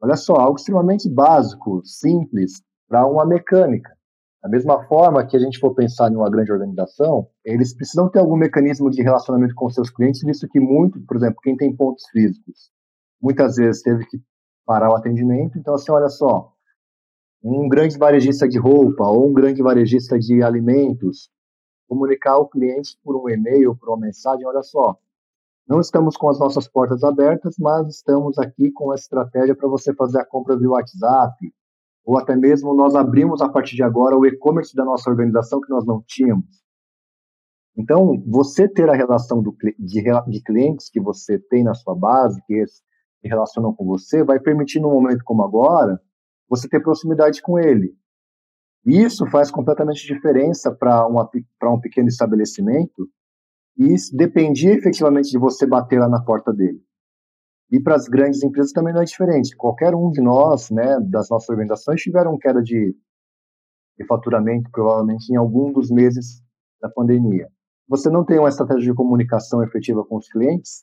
Olha 0.00 0.16
só, 0.16 0.34
algo 0.34 0.58
extremamente 0.58 1.08
básico, 1.08 1.80
simples, 1.84 2.62
para 2.88 3.06
uma 3.06 3.26
mecânica. 3.26 3.90
Da 4.42 4.48
mesma 4.48 4.86
forma 4.86 5.26
que 5.26 5.36
a 5.36 5.40
gente 5.40 5.58
for 5.58 5.74
pensar 5.74 6.12
em 6.12 6.16
uma 6.16 6.30
grande 6.30 6.52
organização, 6.52 7.26
eles 7.44 7.74
precisam 7.74 8.08
ter 8.08 8.20
algum 8.20 8.36
mecanismo 8.36 8.88
de 8.90 9.02
relacionamento 9.02 9.54
com 9.54 9.68
seus 9.68 9.90
clientes, 9.90 10.22
visto 10.22 10.46
que 10.48 10.60
muito, 10.60 11.00
por 11.00 11.16
exemplo, 11.16 11.40
quem 11.42 11.56
tem 11.56 11.74
pontos 11.74 12.04
físicos, 12.12 12.70
muitas 13.20 13.56
vezes 13.56 13.82
teve 13.82 14.06
que 14.06 14.20
parar 14.64 14.90
o 14.90 14.96
atendimento. 14.96 15.58
Então, 15.58 15.74
assim, 15.74 15.90
olha 15.90 16.08
só, 16.08 16.52
um 17.42 17.68
grande 17.68 17.98
varejista 17.98 18.48
de 18.48 18.58
roupa 18.58 19.04
ou 19.08 19.28
um 19.28 19.32
grande 19.32 19.62
varejista 19.62 20.18
de 20.18 20.42
alimentos, 20.42 21.30
comunicar 21.88 22.32
ao 22.32 22.48
cliente 22.48 22.98
por 23.02 23.16
um 23.16 23.28
e-mail, 23.28 23.74
por 23.76 23.88
uma 23.88 23.98
mensagem, 23.98 24.46
olha 24.46 24.62
só, 24.62 24.96
não 25.66 25.80
estamos 25.80 26.16
com 26.16 26.28
as 26.28 26.38
nossas 26.38 26.68
portas 26.68 27.02
abertas, 27.02 27.56
mas 27.58 27.88
estamos 27.88 28.38
aqui 28.38 28.70
com 28.70 28.90
a 28.90 28.94
estratégia 28.94 29.54
para 29.54 29.68
você 29.68 29.94
fazer 29.94 30.20
a 30.20 30.24
compra 30.24 30.56
via 30.56 30.70
WhatsApp, 30.70 31.34
ou 32.04 32.16
até 32.16 32.34
mesmo 32.34 32.72
nós 32.74 32.94
abrimos 32.94 33.42
a 33.42 33.48
partir 33.48 33.76
de 33.76 33.82
agora 33.82 34.16
o 34.16 34.24
e-commerce 34.24 34.74
da 34.74 34.84
nossa 34.84 35.10
organização 35.10 35.60
que 35.60 35.70
nós 35.70 35.84
não 35.84 36.02
tínhamos. 36.06 36.62
Então, 37.76 38.20
você 38.26 38.66
ter 38.66 38.88
a 38.88 38.94
relação 38.94 39.42
do, 39.42 39.54
de, 39.78 40.02
de, 40.02 40.42
clientes 40.42 40.90
que 40.90 41.00
você 41.00 41.38
tem 41.38 41.62
na 41.62 41.74
sua 41.74 41.94
base, 41.94 42.42
que 42.46 42.66
se 42.66 42.82
relacionam 43.22 43.72
com 43.72 43.84
você, 43.84 44.24
vai 44.24 44.40
permitir, 44.40 44.80
num 44.80 44.90
momento 44.90 45.22
como 45.22 45.44
agora, 45.44 46.00
você 46.48 46.68
ter 46.68 46.80
proximidade 46.80 47.42
com 47.42 47.58
ele. 47.58 47.94
Isso 48.88 49.26
faz 49.26 49.50
completamente 49.50 50.06
diferença 50.06 50.74
para 50.74 51.06
um 51.06 51.80
pequeno 51.80 52.08
estabelecimento 52.08 53.06
e 53.76 53.94
dependia 54.14 54.72
efetivamente 54.72 55.30
de 55.30 55.38
você 55.38 55.66
bater 55.66 56.00
lá 56.00 56.08
na 56.08 56.22
porta 56.24 56.52
dele. 56.54 56.80
E 57.70 57.78
para 57.78 57.94
as 57.94 58.08
grandes 58.08 58.42
empresas 58.42 58.72
também 58.72 58.94
não 58.94 59.02
é 59.02 59.04
diferente. 59.04 59.54
Qualquer 59.54 59.94
um 59.94 60.10
de 60.10 60.22
nós, 60.22 60.70
né, 60.70 60.98
das 61.00 61.28
nossas 61.28 61.50
organizações, 61.50 62.00
tiveram 62.00 62.38
queda 62.38 62.62
de, 62.62 62.96
de 63.98 64.06
faturamento, 64.06 64.70
provavelmente, 64.70 65.30
em 65.30 65.36
algum 65.36 65.70
dos 65.70 65.90
meses 65.90 66.42
da 66.80 66.88
pandemia. 66.88 67.46
Você 67.86 68.08
não 68.08 68.24
tem 68.24 68.38
uma 68.38 68.48
estratégia 68.48 68.84
de 68.84 68.94
comunicação 68.94 69.62
efetiva 69.62 70.02
com 70.02 70.16
os 70.16 70.28
clientes, 70.28 70.82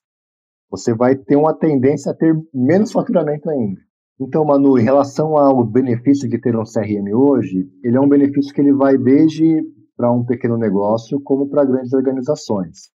você 0.69 0.93
vai 0.93 1.15
ter 1.15 1.35
uma 1.35 1.57
tendência 1.57 2.11
a 2.11 2.15
ter 2.15 2.35
menos 2.53 2.91
faturamento 2.91 3.49
ainda. 3.49 3.81
Então, 4.19 4.45
Manu, 4.45 4.79
em 4.79 4.83
relação 4.83 5.35
ao 5.35 5.63
benefício 5.65 6.29
de 6.29 6.39
ter 6.39 6.55
um 6.55 6.63
CRM 6.63 7.13
hoje, 7.13 7.69
ele 7.83 7.97
é 7.97 7.99
um 7.99 8.07
benefício 8.07 8.53
que 8.53 8.61
ele 8.61 8.73
vai 8.73 8.97
desde 8.97 9.61
para 9.97 10.11
um 10.11 10.25
pequeno 10.25 10.57
negócio 10.57 11.19
como 11.21 11.49
para 11.49 11.65
grandes 11.65 11.93
organizações. 11.93 12.91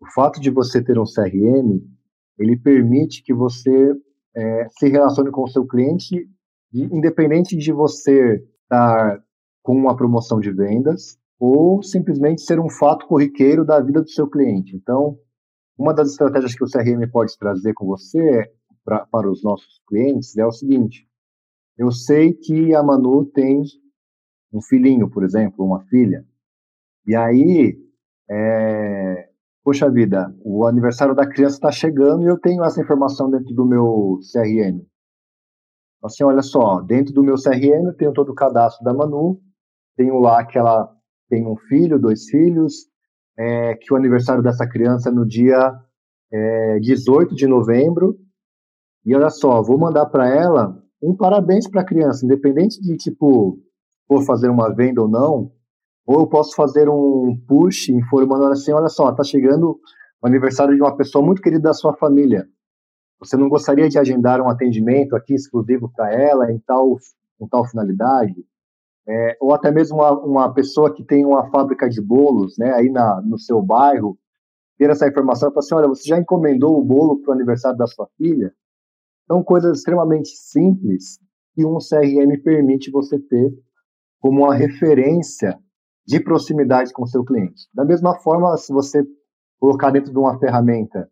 O 0.00 0.06
fato 0.12 0.40
de 0.40 0.50
você 0.50 0.82
ter 0.82 0.96
um 0.98 1.04
CRM, 1.04 1.80
ele 2.38 2.56
permite 2.56 3.22
que 3.24 3.34
você 3.34 3.92
é, 4.36 4.68
se 4.78 4.88
relacione 4.88 5.30
com 5.32 5.42
o 5.42 5.48
seu 5.48 5.66
cliente, 5.66 6.28
independente 6.72 7.56
de 7.56 7.72
você 7.72 8.40
estar 8.62 9.20
com 9.62 9.74
uma 9.74 9.96
promoção 9.96 10.38
de 10.38 10.52
vendas 10.52 11.18
ou 11.38 11.82
simplesmente 11.82 12.42
ser 12.42 12.60
um 12.60 12.70
fato 12.70 13.06
corriqueiro 13.06 13.64
da 13.64 13.80
vida 13.80 14.02
do 14.02 14.10
seu 14.10 14.28
cliente. 14.28 14.76
Então, 14.76 15.18
uma 15.76 15.92
das 15.92 16.10
estratégias 16.10 16.54
que 16.54 16.62
o 16.62 16.68
CRM 16.68 17.10
pode 17.10 17.36
trazer 17.38 17.74
com 17.74 17.86
você 17.86 18.48
pra, 18.88 19.04
para 19.04 19.30
os 19.30 19.44
nossos 19.44 19.82
clientes 19.86 20.34
é 20.38 20.46
o 20.46 20.50
seguinte: 20.50 21.06
eu 21.76 21.92
sei 21.92 22.32
que 22.32 22.74
a 22.74 22.82
Manu 22.82 23.26
tem 23.26 23.62
um 24.50 24.62
filhinho, 24.62 25.10
por 25.10 25.22
exemplo, 25.22 25.62
uma 25.62 25.84
filha, 25.84 26.24
e 27.06 27.14
aí, 27.14 27.78
é, 28.30 29.28
poxa 29.62 29.90
vida, 29.90 30.34
o 30.42 30.64
aniversário 30.66 31.14
da 31.14 31.28
criança 31.28 31.56
está 31.56 31.70
chegando 31.70 32.24
e 32.24 32.28
eu 32.28 32.38
tenho 32.38 32.64
essa 32.64 32.80
informação 32.80 33.30
dentro 33.30 33.54
do 33.54 33.66
meu 33.66 34.18
CRM. 34.32 34.80
Assim, 36.02 36.24
olha 36.24 36.42
só, 36.42 36.80
dentro 36.80 37.12
do 37.12 37.22
meu 37.22 37.34
CRM 37.34 37.88
eu 37.88 37.94
tenho 37.94 38.12
todo 38.12 38.30
o 38.30 38.34
cadastro 38.34 38.82
da 38.84 38.94
Manu, 38.94 39.38
tenho 39.96 40.18
lá 40.18 40.46
que 40.46 40.56
ela 40.56 40.90
tem 41.28 41.46
um 41.46 41.56
filho, 41.56 41.98
dois 41.98 42.24
filhos, 42.30 42.86
é, 43.36 43.74
que 43.74 43.92
o 43.92 43.96
aniversário 43.96 44.42
dessa 44.42 44.66
criança 44.66 45.10
é 45.10 45.12
no 45.12 45.26
dia 45.26 45.78
é, 46.32 46.78
18 46.78 47.34
de 47.34 47.46
novembro, 47.46 48.18
e 49.08 49.16
olha 49.16 49.30
só, 49.30 49.62
vou 49.62 49.78
mandar 49.78 50.04
para 50.04 50.28
ela 50.28 50.78
um 51.02 51.16
parabéns 51.16 51.66
para 51.66 51.80
a 51.80 51.84
criança, 51.84 52.26
independente 52.26 52.78
de, 52.78 52.94
tipo, 52.98 53.58
for 54.06 54.22
fazer 54.22 54.50
uma 54.50 54.68
venda 54.74 55.00
ou 55.00 55.08
não, 55.08 55.50
ou 56.06 56.20
eu 56.20 56.26
posso 56.26 56.54
fazer 56.54 56.90
um 56.90 57.34
push 57.48 57.88
informando 57.88 58.44
assim, 58.44 58.70
olha 58.70 58.90
só, 58.90 59.08
está 59.08 59.24
chegando 59.24 59.80
o 60.20 60.26
aniversário 60.26 60.74
de 60.74 60.82
uma 60.82 60.94
pessoa 60.94 61.24
muito 61.24 61.40
querida 61.40 61.62
da 61.62 61.72
sua 61.72 61.94
família. 61.94 62.46
Você 63.18 63.34
não 63.34 63.48
gostaria 63.48 63.88
de 63.88 63.98
agendar 63.98 64.42
um 64.42 64.48
atendimento 64.50 65.16
aqui 65.16 65.32
exclusivo 65.32 65.90
para 65.96 66.12
ela 66.12 66.52
em 66.52 66.58
tal, 66.58 66.98
em 67.40 67.48
tal 67.48 67.64
finalidade? 67.64 68.44
É, 69.08 69.38
ou 69.40 69.54
até 69.54 69.70
mesmo 69.70 69.96
uma, 69.96 70.12
uma, 70.20 70.52
pessoa 70.52 70.92
que 70.92 71.02
tem 71.02 71.24
uma 71.24 71.50
fábrica 71.50 71.88
de 71.88 72.02
bolos, 72.02 72.58
né, 72.58 72.74
aí 72.74 72.90
na, 72.90 73.22
no 73.22 73.38
seu 73.38 73.62
bairro, 73.62 74.18
ter 74.76 74.90
essa 74.90 75.08
informação 75.08 75.48
falar 75.48 75.60
assim, 75.60 75.74
olha, 75.74 75.88
você 75.88 76.06
já 76.06 76.18
encomendou 76.18 76.78
o 76.78 76.84
bolo 76.84 77.22
para 77.22 77.30
o 77.30 77.34
aniversário 77.34 77.78
da 77.78 77.86
sua 77.86 78.06
filha? 78.18 78.52
São 79.28 79.44
coisas 79.44 79.78
extremamente 79.78 80.30
simples 80.30 81.20
que 81.54 81.64
um 81.64 81.76
CRM 81.76 82.42
permite 82.42 82.90
você 82.90 83.18
ter 83.18 83.52
como 84.18 84.44
uma 84.44 84.54
referência 84.54 85.56
de 86.06 86.18
proximidade 86.18 86.92
com 86.92 87.02
o 87.02 87.06
seu 87.06 87.22
cliente. 87.22 87.68
Da 87.72 87.84
mesma 87.84 88.18
forma, 88.18 88.56
se 88.56 88.72
você 88.72 89.04
colocar 89.60 89.90
dentro 89.90 90.10
de 90.10 90.18
uma 90.18 90.38
ferramenta 90.38 91.08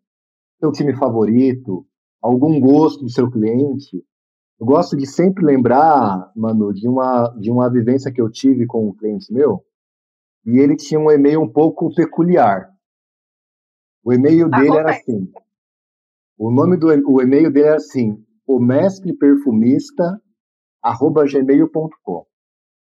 seu 0.59 0.73
time 0.73 0.97
favorito, 0.97 1.87
algum 2.23 2.59
gosto 2.59 3.05
do 3.05 3.11
seu 3.11 3.31
cliente, 3.31 4.03
eu 4.59 4.67
gosto 4.67 4.97
de 4.97 5.07
sempre 5.07 5.45
lembrar, 5.45 6.33
Manu, 6.35 6.73
de 6.73 6.89
uma, 6.89 7.29
de 7.39 7.51
uma 7.51 7.71
vivência 7.71 8.11
que 8.11 8.21
eu 8.21 8.31
tive 8.31 8.67
com 8.67 8.89
um 8.89 8.95
cliente 8.95 9.31
meu, 9.31 9.63
e 10.47 10.59
ele 10.59 10.77
tinha 10.77 10.99
um 10.99 11.11
e-mail 11.11 11.43
um 11.43 11.49
pouco 11.49 11.95
peculiar. 11.95 12.71
O 14.03 14.13
e-mail 14.13 14.49
ah, 14.51 14.59
dele 14.59 14.77
era 14.79 14.91
assim, 14.93 15.31
o 16.39 16.51
nome 16.51 16.77
do 16.77 16.89
o 16.89 17.23
e-mail 17.23 17.51
dele 17.51 17.67
era 17.67 17.77
assim, 17.77 18.23
o 18.47 18.61
mestre 18.61 19.13
perfumista 19.17 20.21
arroba 20.83 21.25
gmail.com. 21.25 22.27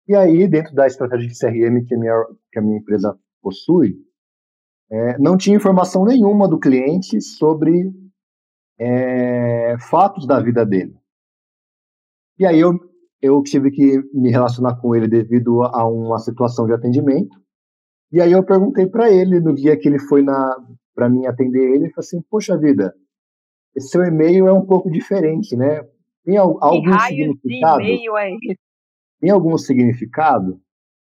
E 0.09 0.15
aí, 0.15 0.49
dentro 0.49 0.75
da 0.75 0.87
estratégia 0.87 1.29
de 1.29 1.39
CRM 1.39 1.85
que 1.85 1.95
a 1.95 1.99
minha, 1.99 2.27
que 2.53 2.59
a 2.59 2.63
minha 2.63 2.79
empresa 2.79 3.19
possui, 3.43 3.97
é, 4.91 5.19
não 5.19 5.37
tinha 5.37 5.57
informação 5.57 6.05
nenhuma 6.05 6.49
do 6.49 6.59
cliente 6.59 7.21
sobre 7.21 7.93
é, 8.79 9.77
fatos 9.91 10.27
da 10.27 10.41
vida 10.41 10.65
dele. 10.65 10.97
E 12.39 12.47
aí 12.47 12.61
eu, 12.61 12.79
eu 13.21 13.43
tive 13.43 13.71
que 13.71 14.03
me 14.13 14.31
relacionar 14.31 14.77
com 14.77 14.95
ele 14.95 15.09
devido 15.09 15.63
a 15.63 15.87
uma 15.87 16.19
situação 16.19 16.67
de 16.67 16.73
atendimento. 16.73 17.37
E 18.13 18.21
aí 18.21 18.33
eu 18.33 18.45
perguntei 18.45 18.87
para 18.87 19.11
ele 19.11 19.41
no 19.41 19.55
dia 19.55 19.77
que 19.77 19.89
ele 19.89 19.99
foi 19.99 20.25
para 20.95 21.09
mim 21.09 21.27
atender 21.27 21.59
ele, 21.59 21.85
ele 21.87 21.93
falou 21.93 22.07
assim: 22.07 22.23
"Poxa 22.31 22.57
vida, 22.57 22.95
esse 23.77 23.89
seu 23.89 24.03
e-mail 24.03 24.47
é 24.47 24.53
um 24.53 24.65
pouco 24.65 24.91
diferente, 24.91 25.55
né? 25.55 25.87
Tem 26.25 26.37
algum 26.39 26.99
significado? 26.99 27.83
É? 27.83 28.55
Tem 29.21 29.31
algum 29.31 29.59
significado? 29.59 30.61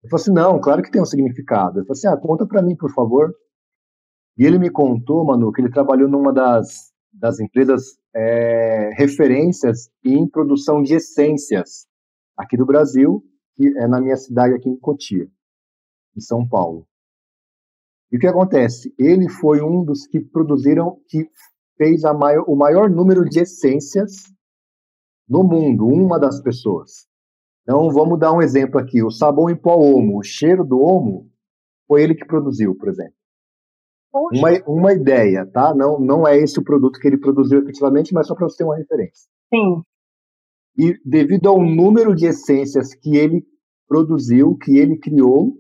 Eu 0.04 0.10
falei 0.10 0.22
assim, 0.22 0.34
não, 0.34 0.60
claro 0.60 0.82
que 0.82 0.92
tem 0.92 1.02
um 1.02 1.06
significado. 1.06 1.80
Eu 1.80 1.86
falei 1.86 1.98
assim, 1.98 2.08
ah, 2.08 2.18
conta 2.18 2.46
para 2.46 2.62
mim, 2.62 2.76
por 2.76 2.92
favor. 2.92 3.34
E 4.38 4.46
ele 4.46 4.60
me 4.60 4.70
contou, 4.70 5.24
Manu, 5.24 5.52
que 5.52 5.62
ele 5.62 5.72
trabalhou 5.72 6.10
numa 6.10 6.34
das, 6.34 6.92
das 7.14 7.40
empresas 7.40 7.98
é, 8.14 8.92
referências 8.96 9.90
em 10.04 10.28
produção 10.28 10.82
de 10.82 10.96
essências 10.96 11.88
aqui 12.36 12.58
do 12.58 12.66
Brasil, 12.66 13.24
que 13.56 13.68
é 13.78 13.88
na 13.88 14.02
minha 14.02 14.18
cidade 14.18 14.54
aqui 14.54 14.70
em 14.70 14.78
Cotia, 14.78 15.28
em 16.16 16.20
São 16.20 16.48
Paulo. 16.48 16.88
E 18.12 18.18
o 18.18 18.20
que 18.20 18.28
acontece? 18.28 18.94
Ele 19.00 19.30
foi 19.30 19.62
um 19.62 19.84
dos 19.84 20.06
que 20.06 20.20
produziram, 20.20 21.00
que 21.08 21.30
fez 21.78 22.02
maior, 22.04 22.46
o 22.48 22.56
maior 22.56 22.90
número 22.90 23.26
de 23.26 23.40
essências 23.40 24.14
no 25.28 25.44
mundo, 25.44 25.88
uma 25.88 26.20
das 26.20 26.42
pessoas. 26.42 27.08
Então, 27.64 27.90
vamos 27.90 28.20
dar 28.20 28.32
um 28.32 28.42
exemplo 28.42 28.80
aqui. 28.80 29.04
O 29.04 29.10
sabão 29.10 29.50
em 29.50 29.56
pó 29.56 29.76
Omo, 29.76 30.20
o 30.20 30.24
cheiro 30.24 30.64
do 30.64 30.80
Omo, 30.80 31.32
foi 31.88 32.04
ele 32.04 32.16
que 32.16 32.26
produziu, 32.26 32.76
por 32.76 32.90
exemplo. 32.90 33.14
Uma, 34.14 34.50
uma 34.66 34.94
ideia, 34.94 35.46
tá? 35.46 35.74
Não, 35.76 36.00
não 36.00 36.28
é 36.28 36.38
esse 36.38 36.58
o 36.60 36.64
produto 36.64 37.00
que 37.00 37.08
ele 37.08 37.18
produziu 37.18 37.60
efetivamente, 37.60 38.14
mas 38.14 38.28
só 38.28 38.36
para 38.36 38.48
você 38.48 38.58
ter 38.58 38.64
uma 38.64 38.78
referência. 38.78 39.30
Sim. 39.54 39.84
E 40.78 40.98
devido 41.04 41.50
ao 41.50 41.62
número 41.62 42.16
de 42.16 42.26
essências 42.26 42.94
que 42.94 43.18
ele 43.18 43.46
produziu, 43.88 44.56
que 44.56 44.78
ele 44.78 44.98
criou, 44.98 45.58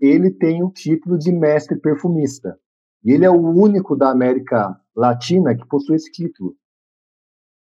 ele 0.00 0.30
tem 0.30 0.62
o 0.62 0.70
título 0.70 1.18
de 1.18 1.32
mestre 1.32 1.78
perfumista. 1.80 2.58
E 3.06 3.12
ele 3.12 3.24
é 3.24 3.30
o 3.30 3.40
único 3.40 3.94
da 3.94 4.10
América 4.10 4.76
Latina 4.92 5.56
que 5.56 5.64
possui 5.68 5.94
esse 5.94 6.10
título. 6.10 6.56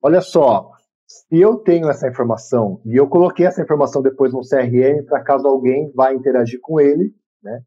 Olha 0.03 0.21
só, 0.21 0.73
se 1.07 1.41
eu 1.41 1.57
tenho 1.59 1.89
essa 1.89 2.09
informação 2.09 2.83
e 2.85 2.97
eu 2.97 3.09
coloquei 3.09 3.47
essa 3.47 3.63
informação 3.63 4.03
depois 4.03 4.33
no 4.33 4.41
CRM 4.41 5.05
para 5.07 5.23
caso 5.23 5.47
alguém 5.47 5.93
vá 5.95 6.13
interagir 6.13 6.59
com 6.61 6.81
ele, 6.81 7.15
né? 7.41 7.63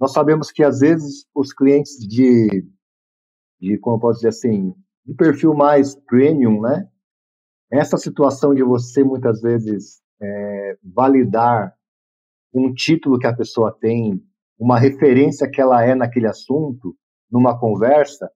Nós 0.00 0.12
sabemos 0.12 0.50
que 0.50 0.64
às 0.64 0.80
vezes 0.80 1.28
os 1.32 1.52
clientes 1.52 1.96
de, 1.96 2.68
de 3.60 3.78
como 3.78 3.96
eu 3.96 4.00
posso 4.00 4.18
dizer 4.18 4.30
assim, 4.30 4.74
de 5.04 5.14
perfil 5.14 5.54
mais 5.54 5.94
premium, 5.94 6.60
né? 6.60 6.88
Essa 7.70 7.96
situação 7.96 8.52
de 8.52 8.64
você 8.64 9.04
muitas 9.04 9.40
vezes 9.40 10.02
é, 10.20 10.76
validar 10.82 11.72
um 12.52 12.74
título 12.74 13.16
que 13.16 13.28
a 13.28 13.36
pessoa 13.36 13.70
tem, 13.80 14.20
uma 14.58 14.78
referência 14.78 15.48
que 15.50 15.60
ela 15.60 15.84
é 15.84 15.94
naquele 15.94 16.26
assunto, 16.26 16.94
numa 17.30 17.58
conversa, 17.58 18.30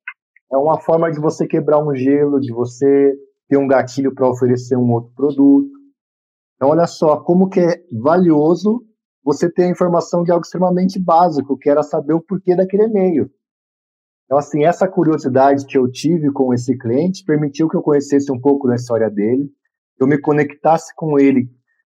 é 0.52 0.56
uma 0.56 0.80
forma 0.80 1.10
de 1.10 1.20
você 1.20 1.46
quebrar 1.46 1.82
um 1.82 1.94
gelo, 1.94 2.40
de 2.40 2.52
você 2.52 3.14
ter 3.48 3.56
um 3.56 3.66
gatilho 3.66 4.14
para 4.14 4.28
oferecer 4.28 4.76
um 4.76 4.90
outro 4.92 5.12
produto. 5.14 5.70
Então, 6.56 6.70
olha 6.70 6.86
só 6.86 7.18
como 7.20 7.48
que 7.48 7.60
é 7.60 7.82
valioso 7.92 8.84
você 9.24 9.50
ter 9.50 9.64
a 9.64 9.70
informação 9.70 10.22
de 10.22 10.30
algo 10.30 10.44
extremamente 10.44 10.98
básico, 10.98 11.56
que 11.56 11.70
era 11.70 11.82
saber 11.82 12.14
o 12.14 12.20
porquê 12.20 12.54
daquele 12.54 12.84
e-mail. 12.84 13.30
Então, 14.24 14.38
assim, 14.38 14.64
essa 14.64 14.86
curiosidade 14.86 15.66
que 15.66 15.76
eu 15.76 15.90
tive 15.90 16.30
com 16.32 16.54
esse 16.54 16.76
cliente 16.78 17.24
permitiu 17.24 17.68
que 17.68 17.76
eu 17.76 17.82
conhecesse 17.82 18.30
um 18.30 18.40
pouco 18.40 18.68
da 18.68 18.76
história 18.76 19.10
dele, 19.10 19.50
eu 19.98 20.06
me 20.06 20.18
conectasse 20.18 20.94
com 20.94 21.18
ele 21.18 21.50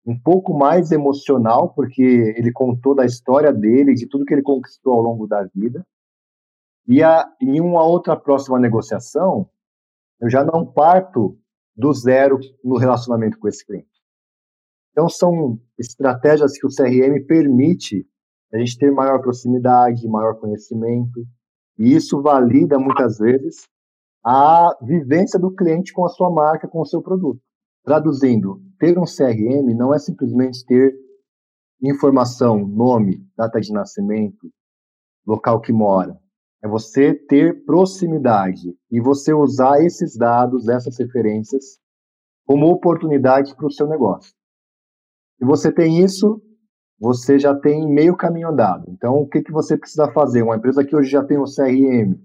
um 0.05 0.19
pouco 0.19 0.53
mais 0.53 0.91
emocional, 0.91 1.69
porque 1.73 2.01
ele 2.37 2.51
contou 2.51 2.93
da 2.93 3.05
história 3.05 3.53
dele, 3.53 3.93
de 3.93 4.07
tudo 4.07 4.25
que 4.25 4.33
ele 4.33 4.41
conquistou 4.41 4.93
ao 4.93 5.01
longo 5.01 5.27
da 5.27 5.43
vida. 5.55 5.85
E 6.87 7.01
a, 7.01 7.29
em 7.41 7.61
uma 7.61 7.83
outra 7.83 8.15
próxima 8.15 8.59
negociação, 8.59 9.49
eu 10.19 10.29
já 10.29 10.43
não 10.43 10.65
parto 10.65 11.37
do 11.75 11.93
zero 11.93 12.39
no 12.63 12.77
relacionamento 12.77 13.39
com 13.39 13.47
esse 13.47 13.65
cliente. 13.65 13.87
Então, 14.91 15.09
são 15.09 15.59
estratégias 15.77 16.57
que 16.57 16.67
o 16.67 16.69
CRM 16.69 17.25
permite 17.25 18.05
a 18.53 18.57
gente 18.59 18.77
ter 18.77 18.91
maior 18.91 19.19
proximidade, 19.21 20.07
maior 20.07 20.35
conhecimento, 20.35 21.25
e 21.77 21.95
isso 21.95 22.21
valida 22.21 22.77
muitas 22.77 23.17
vezes 23.17 23.67
a 24.23 24.77
vivência 24.81 25.39
do 25.39 25.51
cliente 25.51 25.91
com 25.91 26.05
a 26.05 26.09
sua 26.09 26.29
marca, 26.29 26.67
com 26.67 26.79
o 26.79 26.85
seu 26.85 27.01
produto. 27.01 27.41
Traduzindo, 27.83 28.61
ter 28.83 28.99
um 28.99 29.05
CRM 29.05 29.73
não 29.77 29.93
é 29.93 29.97
simplesmente 29.97 30.65
ter 30.65 30.93
informação, 31.81 32.67
nome, 32.67 33.25
data 33.33 33.61
de 33.61 33.71
nascimento, 33.71 34.51
local 35.25 35.61
que 35.61 35.71
mora. 35.71 36.19
É 36.61 36.67
você 36.67 37.13
ter 37.13 37.63
proximidade 37.63 38.75
e 38.91 38.99
você 38.99 39.33
usar 39.33 39.81
esses 39.81 40.17
dados, 40.17 40.67
essas 40.67 40.99
referências, 40.99 41.79
como 42.45 42.67
oportunidade 42.67 43.55
para 43.55 43.67
o 43.67 43.71
seu 43.71 43.87
negócio. 43.87 44.33
Se 45.39 45.45
você 45.45 45.71
tem 45.71 46.03
isso, 46.03 46.41
você 46.99 47.39
já 47.39 47.55
tem 47.55 47.87
meio 47.87 48.17
caminho 48.17 48.49
andado. 48.49 48.83
Então, 48.89 49.15
o 49.15 49.27
que, 49.29 49.41
que 49.41 49.51
você 49.51 49.77
precisa 49.77 50.11
fazer? 50.11 50.41
Uma 50.41 50.57
empresa 50.57 50.83
que 50.83 50.93
hoje 50.93 51.09
já 51.09 51.23
tem 51.23 51.37
um 51.37 51.45
CRM, 51.45 52.19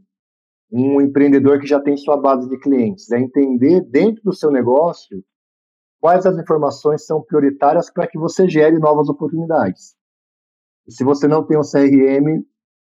um 0.72 1.00
empreendedor 1.00 1.60
que 1.60 1.68
já 1.68 1.80
tem 1.80 1.96
sua 1.96 2.16
base 2.16 2.48
de 2.48 2.58
clientes, 2.58 3.12
é 3.12 3.20
entender 3.20 3.80
dentro 3.82 4.24
do 4.24 4.34
seu 4.34 4.50
negócio 4.50 5.22
quais 6.00 6.24
as 6.26 6.38
informações 6.38 7.04
são 7.04 7.22
prioritárias 7.22 7.90
para 7.90 8.06
que 8.06 8.18
você 8.18 8.48
gere 8.48 8.78
novas 8.78 9.08
oportunidades. 9.08 9.96
Se 10.88 11.04
você 11.04 11.28
não 11.28 11.46
tem 11.46 11.58
um 11.58 11.62
CRM, 11.62 12.44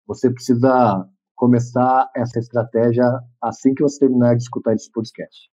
você 0.06 0.32
precisa 0.32 1.08
começar 1.36 2.10
essa 2.16 2.40
estratégia 2.40 3.06
assim 3.42 3.74
que 3.74 3.84
você 3.84 4.00
terminar 4.00 4.36
de 4.36 4.44
escutar 4.44 4.74
esse 4.74 4.92
podcast. 4.92 5.50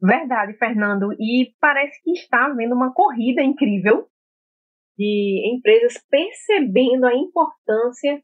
Verdade, 0.00 0.54
Fernando. 0.54 1.12
E 1.18 1.54
parece 1.60 2.00
que 2.02 2.12
está 2.12 2.46
havendo 2.46 2.74
uma 2.74 2.92
corrida 2.92 3.42
incrível 3.42 4.08
de 4.96 5.54
empresas 5.54 5.94
percebendo 6.10 7.06
a 7.06 7.14
importância 7.14 8.22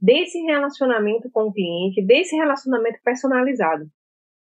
desse 0.00 0.38
relacionamento 0.40 1.30
com 1.30 1.48
o 1.48 1.52
cliente, 1.52 2.04
desse 2.04 2.36
relacionamento 2.36 2.98
personalizado. 3.02 3.86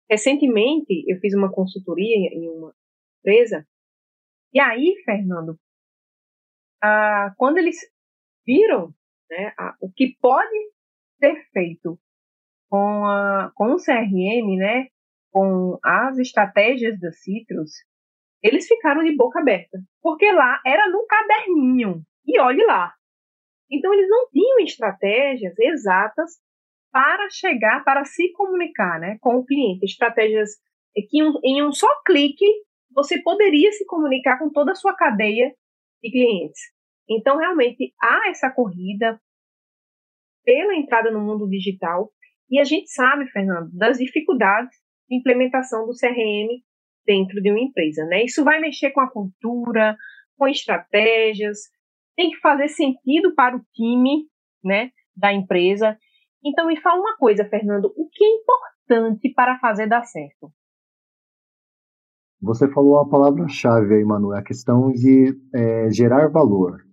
Recentemente, 0.09 1.03
eu 1.07 1.17
fiz 1.19 1.33
uma 1.33 1.51
consultoria 1.51 2.29
em 2.31 2.49
uma 2.49 2.73
empresa, 3.23 3.65
e 4.53 4.59
aí, 4.59 5.01
Fernando, 5.05 5.57
ah, 6.83 7.33
quando 7.37 7.57
eles 7.57 7.77
viram 8.45 8.93
né, 9.29 9.53
o 9.79 9.91
que 9.91 10.15
pode 10.21 10.71
ser 11.19 11.43
feito 11.51 11.97
com, 12.69 13.05
a, 13.05 13.51
com 13.55 13.73
o 13.73 13.77
CRM, 13.77 14.57
né, 14.57 14.87
com 15.31 15.79
as 15.83 16.19
estratégias 16.19 16.99
da 16.99 17.11
Citrus, 17.11 17.71
eles 18.43 18.67
ficaram 18.67 19.03
de 19.03 19.15
boca 19.15 19.39
aberta, 19.39 19.79
porque 20.01 20.29
lá 20.31 20.61
era 20.65 20.89
no 20.89 21.05
caderninho, 21.07 22.03
e 22.25 22.39
olhe 22.39 22.63
lá. 22.65 22.93
Então 23.71 23.93
eles 23.93 24.09
não 24.09 24.29
tinham 24.29 24.59
estratégias 24.59 25.57
exatas 25.57 26.39
para 26.91 27.27
chegar, 27.31 27.83
para 27.83 28.05
se 28.05 28.31
comunicar 28.33 28.99
né, 28.99 29.17
com 29.19 29.37
o 29.37 29.45
cliente, 29.45 29.85
estratégias 29.85 30.51
que 30.93 31.17
em 31.43 31.63
um 31.63 31.71
só 31.71 31.87
clique 32.05 32.45
você 32.93 33.21
poderia 33.21 33.71
se 33.71 33.85
comunicar 33.85 34.39
com 34.39 34.51
toda 34.51 34.71
a 34.71 34.75
sua 34.75 34.95
cadeia 34.95 35.53
de 36.01 36.11
clientes. 36.11 36.59
Então, 37.09 37.37
realmente, 37.37 37.93
há 38.01 38.29
essa 38.29 38.49
corrida 38.49 39.19
pela 40.43 40.75
entrada 40.75 41.11
no 41.11 41.21
mundo 41.21 41.49
digital 41.49 42.11
e 42.49 42.59
a 42.59 42.63
gente 42.63 42.89
sabe, 42.91 43.25
Fernando, 43.27 43.69
das 43.73 43.97
dificuldades 43.97 44.75
de 45.09 45.17
implementação 45.17 45.85
do 45.85 45.93
CRM 45.93 46.61
dentro 47.05 47.41
de 47.41 47.51
uma 47.51 47.59
empresa, 47.59 48.05
né? 48.05 48.23
Isso 48.23 48.43
vai 48.43 48.59
mexer 48.59 48.91
com 48.91 49.01
a 49.01 49.09
cultura, 49.09 49.97
com 50.37 50.47
estratégias, 50.47 51.59
tem 52.15 52.31
que 52.31 52.37
fazer 52.37 52.67
sentido 52.67 53.33
para 53.35 53.55
o 53.55 53.61
time, 53.73 54.27
né, 54.63 54.91
da 55.15 55.33
empresa. 55.33 55.97
Então, 56.45 56.67
me 56.67 56.79
fala 56.79 56.99
uma 56.99 57.17
coisa, 57.17 57.45
Fernando, 57.45 57.93
o 57.95 58.09
que 58.09 58.23
é 58.23 58.29
importante 58.29 59.33
para 59.33 59.59
fazer 59.59 59.87
dar 59.87 60.03
certo? 60.03 60.51
Você 62.43 62.69
falou 62.73 62.99
a 62.99 63.07
palavra-chave 63.07 63.95
aí, 63.95 64.03
Manu, 64.03 64.33
é 64.33 64.39
a 64.39 64.43
questão 64.43 64.91
de 64.91 65.33
é, 65.55 65.89
gerar 65.89 66.27
valor. 66.27 66.85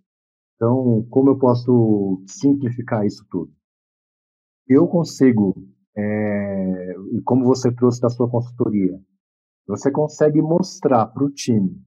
Então, 0.55 1.05
como 1.11 1.31
eu 1.31 1.39
posso 1.39 2.23
simplificar 2.25 3.05
isso 3.05 3.27
tudo? 3.29 3.53
Eu 4.69 4.87
consigo, 4.87 5.53
é, 5.97 6.95
como 7.25 7.45
você 7.45 7.75
trouxe 7.75 8.01
da 8.01 8.09
sua 8.09 8.31
consultoria, 8.31 8.97
você 9.67 9.91
consegue 9.91 10.41
mostrar 10.41 11.07
para 11.07 11.25
o 11.25 11.33
time 11.33 11.83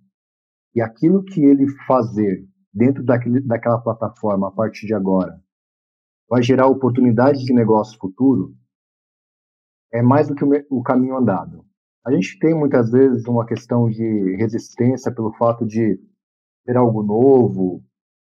que 0.74 0.82
aquilo 0.82 1.24
que 1.24 1.42
ele 1.42 1.66
fazer 1.88 2.46
dentro 2.74 3.02
daquele, 3.02 3.40
daquela 3.40 3.80
plataforma 3.80 4.50
a 4.50 4.52
partir 4.52 4.88
de 4.88 4.94
agora 4.94 5.42
vai 6.30 6.44
gerar 6.44 6.68
oportunidades 6.68 7.42
de 7.44 7.54
negócio 7.54 7.98
futuro, 7.98 8.58
é 9.90 10.02
mais 10.02 10.28
do 10.28 10.36
que 10.36 10.44
o, 10.44 10.50
o 10.70 10.84
caminho 10.84 11.16
andado. 11.16 11.66
A 12.06 12.12
gente 12.12 12.38
tem 12.38 12.54
muitas 12.54 12.92
vezes 12.92 13.26
uma 13.28 13.46
questão 13.46 13.90
de 13.90 14.36
resistência 14.36 15.14
pelo 15.14 15.32
fato 15.34 15.66
de 15.66 15.98
ser 16.66 16.76
algo 16.76 17.02
novo, 17.02 17.82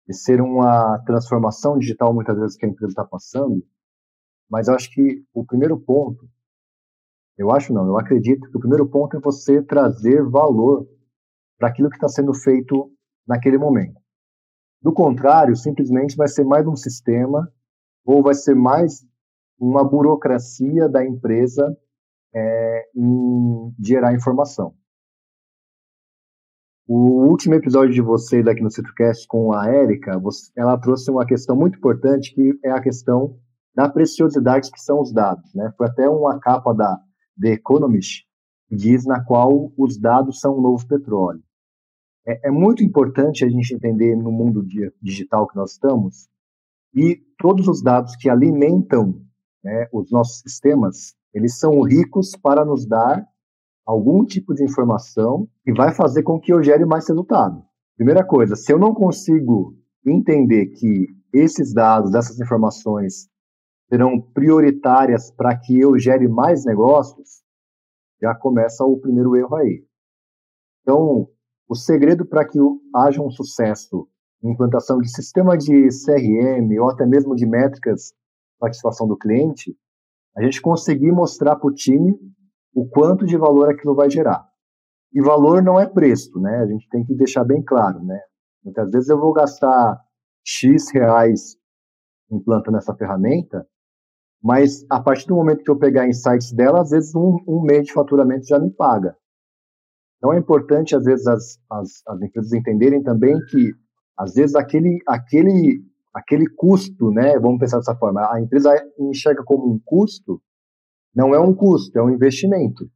de 0.08 0.16
ser 0.16 0.40
uma 0.40 0.98
transformação 1.00 1.78
digital 1.78 2.14
muitas 2.14 2.38
vezes 2.38 2.56
que 2.56 2.66
a 2.66 2.70
empresa 2.70 2.92
está 2.92 3.04
passando, 3.04 3.66
mas 4.50 4.70
eu 4.70 4.76
acho 4.76 4.90
que 4.92 5.24
o 5.34 5.46
primeiro 5.46 5.78
ponto, 5.78 6.26
eu 7.38 7.52
acho 7.52 7.74
não, 7.74 7.86
eu 7.86 7.98
acredito 7.98 8.50
que 8.50 8.58
o 8.58 8.62
primeiro 8.62 8.88
ponto 8.88 9.18
é 9.18 9.20
você 9.20 9.62
trazer 9.62 10.24
valor 10.24 10.88
para 11.58 11.68
aquilo 11.68 11.90
que 11.90 11.96
está 11.96 12.08
sendo 12.08 12.34
feito 12.34 12.90
naquele 13.28 13.58
momento. 13.58 14.00
Do 14.82 14.94
contrário, 14.94 15.56
simplesmente 15.56 16.16
vai 16.16 16.30
ser 16.30 16.46
mais 16.46 16.66
um 16.66 16.76
sistema 16.78 17.52
ou 18.06 18.24
vai 18.24 18.36
ser 18.36 18.56
mais 18.56 19.06
uma 19.60 19.84
burocracia 19.84 20.88
da 20.88 21.04
empresa 21.04 21.76
é, 22.36 22.90
em 22.96 23.74
gerar 23.80 24.14
informação. 24.14 24.76
O 26.88 27.28
último 27.28 27.56
episódio 27.56 27.94
de 27.94 28.02
vocês 28.02 28.46
aqui 28.46 28.62
no 28.62 28.70
CitroCast 28.70 29.26
com 29.28 29.54
a 29.54 29.68
Érica, 29.68 30.22
ela 30.56 30.78
trouxe 30.78 31.10
uma 31.10 31.26
questão 31.26 31.56
muito 31.56 31.78
importante 31.78 32.34
que 32.34 32.60
é 32.64 32.70
a 32.70 32.82
questão 32.82 33.40
da 33.74 33.90
preciosidade 33.90 34.72
que 34.72 34.80
são 34.80 35.02
os 35.02 35.12
dados. 35.12 35.52
Né? 35.56 35.74
Foi 35.78 35.88
até 35.88 36.08
uma 36.08 36.40
capa 36.40 36.74
da 36.74 37.00
The 37.42 37.54
Economist 37.54 38.26
que 38.68 38.76
diz 38.76 39.06
na 39.06 39.24
qual 39.24 39.72
os 39.78 39.98
dados 39.98 40.40
são 40.40 40.58
o 40.58 40.62
novo 40.62 40.88
petróleo. 40.88 41.44
É, 42.28 42.50
é 42.50 42.52
muito 42.52 42.84
importante 42.84 43.44
a 43.44 43.50
gente 43.50 43.74
entender 43.74 44.16
no 44.16 44.32
mundo 44.32 44.66
digital 45.02 45.48
que 45.48 45.56
nós 45.56 45.74
estamos 45.74 46.28
e 46.94 47.16
todos 47.38 47.68
os 47.68 47.82
dados 47.82 48.16
que 48.16 48.30
alimentam 48.30 49.22
né, 49.64 49.88
os 49.92 50.12
nossos 50.12 50.40
sistemas, 50.40 51.16
eles 51.36 51.60
são 51.60 51.82
ricos 51.82 52.32
para 52.42 52.64
nos 52.64 52.88
dar 52.88 53.28
algum 53.86 54.24
tipo 54.26 54.54
de 54.54 54.64
informação 54.64 55.48
que 55.66 55.74
vai 55.74 55.94
fazer 55.94 56.24
com 56.24 56.40
que 56.40 56.54
eu 56.54 56.64
gere 56.64 56.86
mais 56.86 57.08
resultado. 57.10 57.62
Primeira 57.98 58.26
coisa, 58.26 58.56
se 58.56 58.72
eu 58.72 58.80
não 58.80 58.94
consigo 58.94 59.76
entender 60.06 60.68
que 60.68 61.08
esses 61.34 61.74
dados, 61.74 62.16
essas 62.16 62.40
informações 62.40 63.30
serão 63.90 64.20
prioritárias 64.20 65.30
para 65.30 65.56
que 65.58 65.78
eu 65.78 66.00
gere 66.00 66.28
mais 66.28 66.64
negócios, 66.64 67.44
já 68.22 68.34
começa 68.34 68.86
o 68.86 68.98
primeiro 68.98 69.36
erro 69.36 69.56
aí. 69.58 69.86
Então, 70.82 71.28
o 71.68 71.76
segredo 71.76 72.26
para 72.26 72.48
que 72.48 72.58
haja 72.96 73.22
um 73.22 73.30
sucesso 73.30 74.08
em 74.42 74.52
implantação 74.52 75.00
de 75.00 75.10
sistema 75.10 75.58
de 75.58 75.90
CRM 75.90 76.80
ou 76.80 76.90
até 76.90 77.06
mesmo 77.06 77.36
de 77.36 77.46
métricas 77.46 78.14
de 78.14 78.60
participação 78.60 79.06
do 79.06 79.18
cliente, 79.18 79.76
a 80.38 80.44
gente 80.44 80.62
conseguir 80.62 81.12
mostrar 81.12 81.56
para 81.56 81.68
o 81.68 81.74
time 81.74 82.14
o 82.74 82.88
quanto 82.88 83.26
de 83.26 83.38
valor 83.38 83.70
aquilo 83.70 83.96
vai 83.96 84.10
gerar. 84.10 84.46
E 85.14 85.22
valor 85.22 85.64
não 85.64 85.80
é 85.80 85.88
preço, 85.88 86.40
né? 86.40 86.58
A 86.58 86.68
gente 86.68 86.90
tem 86.90 87.06
que 87.06 87.16
deixar 87.16 87.46
bem 87.46 87.64
claro, 87.64 88.04
né? 88.04 88.20
Muitas 88.64 88.92
vezes 88.92 89.10
eu 89.10 89.20
vou 89.20 89.32
gastar 89.32 89.98
X 90.44 90.92
reais 90.92 91.56
implantando 92.30 92.78
essa 92.78 92.94
ferramenta, 92.96 93.66
mas 94.44 94.86
a 94.90 95.00
partir 95.00 95.28
do 95.28 95.36
momento 95.36 95.64
que 95.64 95.72
eu 95.72 95.78
pegar 95.78 96.08
insights 96.08 96.52
dela, 96.52 96.82
às 96.82 96.90
vezes 96.90 97.16
um, 97.16 97.38
um 97.48 97.62
mês 97.62 97.86
de 97.86 97.94
faturamento 97.94 98.46
já 98.46 98.60
me 98.60 98.70
paga. 98.70 99.16
Então 100.18 100.34
é 100.34 100.38
importante, 100.38 100.96
às 100.96 101.04
vezes, 101.04 101.26
as, 101.28 101.60
as, 101.72 102.02
as 102.08 102.22
empresas 102.22 102.54
entenderem 102.54 103.02
também 103.04 103.40
que, 103.46 103.74
às 104.18 104.34
vezes, 104.34 104.56
aquele, 104.56 105.00
aquele, 105.08 105.84
aquele 106.16 106.48
custo, 106.50 107.12
né, 107.12 107.38
vamos 107.38 107.60
pensar 107.60 107.78
dessa 107.78 107.96
forma, 107.96 108.26
a 108.32 108.40
empresa 108.40 108.74
enxerga 108.98 109.44
como 109.44 109.70
um 109.70 109.80
custo, 109.84 110.42
não 111.14 111.36
é 111.36 111.40
um 111.40 111.54
custo, 111.54 112.00
é 112.00 112.02
um 112.02 112.10
investimento. 112.10 112.90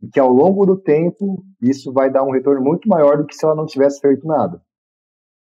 E 0.00 0.08
que 0.08 0.20
ao 0.20 0.32
longo 0.32 0.64
do 0.64 0.76
tempo, 0.76 1.44
isso 1.60 1.92
vai 1.92 2.10
dar 2.10 2.22
um 2.22 2.30
retorno 2.30 2.62
muito 2.62 2.88
maior 2.88 3.18
do 3.18 3.26
que 3.26 3.34
se 3.34 3.44
ela 3.44 3.56
não 3.56 3.66
tivesse 3.66 4.00
feito 4.00 4.26
nada. 4.26 4.62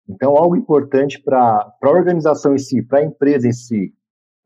Então, 0.10 0.36
algo 0.36 0.56
importante 0.56 1.22
para 1.22 1.72
a 1.82 1.90
organização 1.90 2.56
em 2.56 2.58
si, 2.58 2.82
para 2.82 3.00
a 3.00 3.04
empresa 3.04 3.48
em 3.48 3.54
si, 3.54 3.94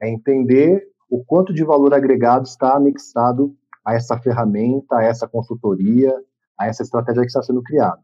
é 0.01 0.09
entender 0.09 0.83
o 1.09 1.23
quanto 1.23 1.53
de 1.53 1.63
valor 1.63 1.93
agregado 1.93 2.45
está 2.45 2.75
anexado 2.75 3.55
a 3.85 3.95
essa 3.95 4.17
ferramenta, 4.19 4.97
a 4.97 5.03
essa 5.03 5.27
consultoria, 5.27 6.13
a 6.57 6.67
essa 6.67 6.83
estratégia 6.83 7.21
que 7.21 7.27
está 7.27 7.41
sendo 7.41 7.63
criada. 7.63 8.01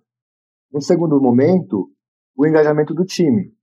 No 0.72 0.82
segundo 0.82 1.20
momento, 1.22 1.90
o 2.36 2.46
engajamento 2.46 2.94
do 2.94 3.06
time. 3.06 3.55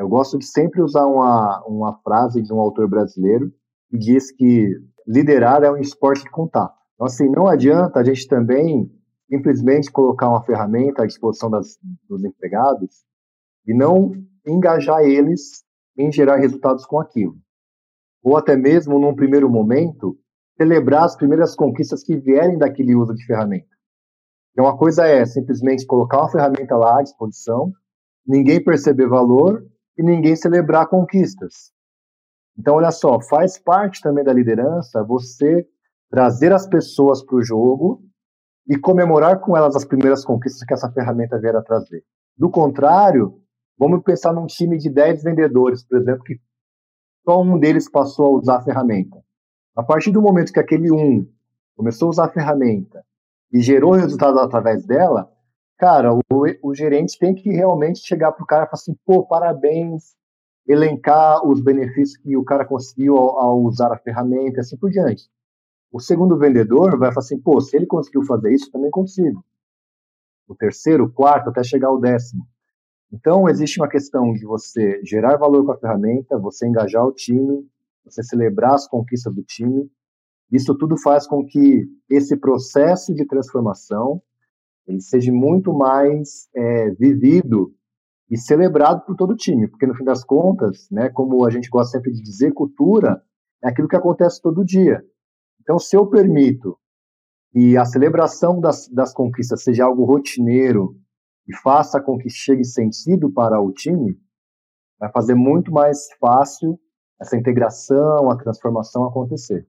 Eu 0.00 0.08
gosto 0.08 0.38
de 0.38 0.46
sempre 0.46 0.80
usar 0.80 1.04
uma, 1.04 1.62
uma 1.66 1.94
frase 1.98 2.40
de 2.40 2.50
um 2.50 2.58
autor 2.58 2.88
brasileiro 2.88 3.52
que 3.90 3.98
diz 3.98 4.32
que 4.32 4.74
liderar 5.06 5.62
é 5.62 5.70
um 5.70 5.76
esporte 5.76 6.24
de 6.24 6.30
contato. 6.30 6.74
Então, 6.94 7.06
assim, 7.06 7.28
não 7.28 7.46
adianta 7.46 8.00
a 8.00 8.02
gente 8.02 8.26
também 8.26 8.90
simplesmente 9.28 9.92
colocar 9.92 10.30
uma 10.30 10.42
ferramenta 10.42 11.02
à 11.02 11.06
disposição 11.06 11.50
das, 11.50 11.78
dos 12.08 12.24
empregados 12.24 13.04
e 13.66 13.74
não 13.74 14.12
engajar 14.46 15.02
eles 15.02 15.64
em 15.98 16.10
gerar 16.10 16.36
resultados 16.36 16.86
com 16.86 16.98
aquilo. 16.98 17.36
Ou 18.22 18.38
até 18.38 18.56
mesmo, 18.56 18.98
num 18.98 19.14
primeiro 19.14 19.50
momento, 19.50 20.18
celebrar 20.56 21.04
as 21.04 21.14
primeiras 21.14 21.54
conquistas 21.54 22.02
que 22.02 22.16
vierem 22.16 22.56
daquele 22.56 22.94
uso 22.94 23.14
de 23.14 23.26
ferramenta. 23.26 23.68
Então, 24.52 24.64
uma 24.64 24.78
coisa 24.78 25.06
é 25.06 25.26
simplesmente 25.26 25.84
colocar 25.84 26.20
uma 26.22 26.30
ferramenta 26.30 26.74
lá 26.74 27.00
à 27.00 27.02
disposição, 27.02 27.70
ninguém 28.26 28.64
perceber 28.64 29.06
valor 29.06 29.62
e 29.96 30.02
ninguém 30.02 30.36
celebrar 30.36 30.88
conquistas. 30.88 31.72
Então, 32.58 32.76
olha 32.76 32.90
só, 32.90 33.20
faz 33.22 33.58
parte 33.58 34.00
também 34.02 34.24
da 34.24 34.32
liderança 34.32 35.02
você 35.02 35.66
trazer 36.10 36.52
as 36.52 36.66
pessoas 36.66 37.22
para 37.22 37.36
o 37.36 37.42
jogo 37.42 38.02
e 38.68 38.76
comemorar 38.76 39.40
com 39.40 39.56
elas 39.56 39.74
as 39.76 39.84
primeiras 39.84 40.24
conquistas 40.24 40.64
que 40.64 40.74
essa 40.74 40.90
ferramenta 40.90 41.38
vier 41.38 41.56
a 41.56 41.62
trazer. 41.62 42.04
Do 42.36 42.50
contrário, 42.50 43.40
vamos 43.78 44.02
pensar 44.02 44.32
num 44.32 44.46
time 44.46 44.76
de 44.76 44.90
10 44.90 45.22
vendedores, 45.22 45.84
por 45.84 45.98
exemplo, 45.98 46.24
que 46.24 46.38
só 47.24 47.40
um 47.42 47.58
deles 47.58 47.88
passou 47.90 48.26
a 48.26 48.38
usar 48.38 48.56
a 48.56 48.62
ferramenta. 48.62 49.16
A 49.76 49.82
partir 49.82 50.10
do 50.10 50.22
momento 50.22 50.52
que 50.52 50.60
aquele 50.60 50.90
um 50.90 51.26
começou 51.76 52.06
a 52.06 52.10
usar 52.10 52.24
a 52.26 52.32
ferramenta 52.32 53.04
e 53.52 53.60
gerou 53.60 53.92
resultado 53.92 54.38
através 54.38 54.84
dela, 54.84 55.30
cara, 55.80 56.12
o, 56.14 56.22
o 56.62 56.74
gerente 56.74 57.18
tem 57.18 57.34
que 57.34 57.48
realmente 57.48 58.00
chegar 58.00 58.32
para 58.32 58.44
o 58.44 58.46
cara 58.46 58.64
e 58.64 58.66
falar 58.66 58.74
assim, 58.74 58.94
pô, 59.06 59.26
parabéns, 59.26 60.14
elencar 60.68 61.42
os 61.48 61.58
benefícios 61.58 62.18
que 62.18 62.36
o 62.36 62.44
cara 62.44 62.66
conseguiu 62.66 63.16
ao, 63.16 63.40
ao 63.40 63.62
usar 63.62 63.90
a 63.90 63.98
ferramenta 63.98 64.60
assim 64.60 64.76
por 64.76 64.90
diante. 64.90 65.22
O 65.90 65.98
segundo 65.98 66.38
vendedor 66.38 66.98
vai 66.98 67.08
falar 67.08 67.24
assim, 67.24 67.40
pô, 67.40 67.58
se 67.62 67.74
ele 67.74 67.86
conseguiu 67.86 68.22
fazer 68.26 68.52
isso, 68.52 68.70
também 68.70 68.90
consigo. 68.90 69.42
O 70.46 70.54
terceiro, 70.54 71.04
o 71.04 71.10
quarto, 71.10 71.48
até 71.48 71.64
chegar 71.64 71.88
ao 71.88 71.98
décimo. 71.98 72.46
Então, 73.10 73.48
existe 73.48 73.80
uma 73.80 73.88
questão 73.88 74.34
de 74.34 74.44
você 74.44 75.00
gerar 75.02 75.38
valor 75.38 75.64
com 75.64 75.72
a 75.72 75.78
ferramenta, 75.78 76.38
você 76.38 76.68
engajar 76.68 77.06
o 77.06 77.12
time, 77.12 77.66
você 78.04 78.22
celebrar 78.22 78.74
as 78.74 78.86
conquistas 78.86 79.34
do 79.34 79.42
time. 79.42 79.90
Isso 80.52 80.76
tudo 80.76 80.98
faz 80.98 81.26
com 81.26 81.44
que 81.44 81.88
esse 82.10 82.36
processo 82.36 83.14
de 83.14 83.24
transformação 83.24 84.22
ele 84.90 85.00
seja 85.00 85.32
muito 85.32 85.72
mais 85.72 86.48
é, 86.54 86.90
vivido 86.90 87.72
e 88.28 88.36
celebrado 88.36 89.04
por 89.04 89.14
todo 89.16 89.30
o 89.30 89.36
time, 89.36 89.68
porque 89.68 89.86
no 89.86 89.94
fim 89.94 90.04
das 90.04 90.24
contas, 90.24 90.88
né, 90.90 91.08
como 91.08 91.46
a 91.46 91.50
gente 91.50 91.68
gosta 91.68 91.92
sempre 91.92 92.12
de 92.12 92.20
dizer, 92.20 92.52
cultura 92.52 93.22
é 93.62 93.68
aquilo 93.68 93.88
que 93.88 93.96
acontece 93.96 94.42
todo 94.42 94.64
dia. 94.64 95.02
Então, 95.60 95.78
se 95.78 95.96
eu 95.96 96.06
permito 96.06 96.76
que 97.52 97.76
a 97.76 97.84
celebração 97.84 98.60
das, 98.60 98.88
das 98.88 99.12
conquistas 99.12 99.62
seja 99.62 99.84
algo 99.84 100.04
rotineiro 100.04 100.96
e 101.48 101.54
faça 101.56 102.00
com 102.00 102.18
que 102.18 102.28
chegue 102.28 102.64
sentido 102.64 103.30
para 103.32 103.60
o 103.60 103.72
time, 103.72 104.16
vai 104.98 105.10
fazer 105.12 105.34
muito 105.34 105.72
mais 105.72 106.08
fácil 106.20 106.78
essa 107.20 107.36
integração, 107.36 108.30
a 108.30 108.36
transformação 108.36 109.04
acontecer. 109.04 109.66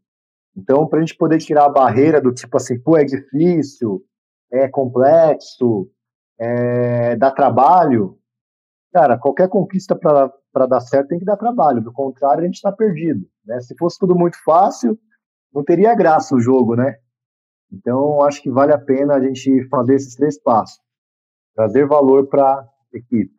Então, 0.55 0.87
para 0.87 0.99
a 0.99 1.01
gente 1.01 1.17
poder 1.17 1.37
tirar 1.39 1.65
a 1.65 1.69
barreira 1.69 2.21
do 2.21 2.33
tipo 2.33 2.57
assim, 2.57 2.79
pô, 2.79 2.97
é 2.97 3.03
difícil, 3.03 4.03
é 4.51 4.67
complexo, 4.67 5.89
é, 6.39 7.15
dá 7.15 7.31
trabalho, 7.31 8.17
cara, 8.91 9.17
qualquer 9.17 9.47
conquista 9.47 9.95
para 9.95 10.65
dar 10.67 10.81
certo 10.81 11.09
tem 11.09 11.19
que 11.19 11.25
dar 11.25 11.37
trabalho, 11.37 11.81
do 11.81 11.93
contrário, 11.93 12.41
a 12.41 12.45
gente 12.45 12.55
está 12.55 12.71
perdido. 12.71 13.25
Né? 13.45 13.59
Se 13.61 13.75
fosse 13.77 13.97
tudo 13.97 14.15
muito 14.15 14.37
fácil, 14.43 14.99
não 15.53 15.63
teria 15.63 15.95
graça 15.95 16.35
o 16.35 16.39
jogo, 16.39 16.75
né? 16.75 16.97
Então, 17.71 18.21
acho 18.23 18.41
que 18.41 18.51
vale 18.51 18.73
a 18.73 18.77
pena 18.77 19.15
a 19.15 19.19
gente 19.21 19.67
fazer 19.69 19.95
esses 19.95 20.15
três 20.15 20.41
passos: 20.41 20.79
trazer 21.55 21.87
valor 21.87 22.27
para 22.27 22.43
a 22.43 22.69
equipe, 22.93 23.33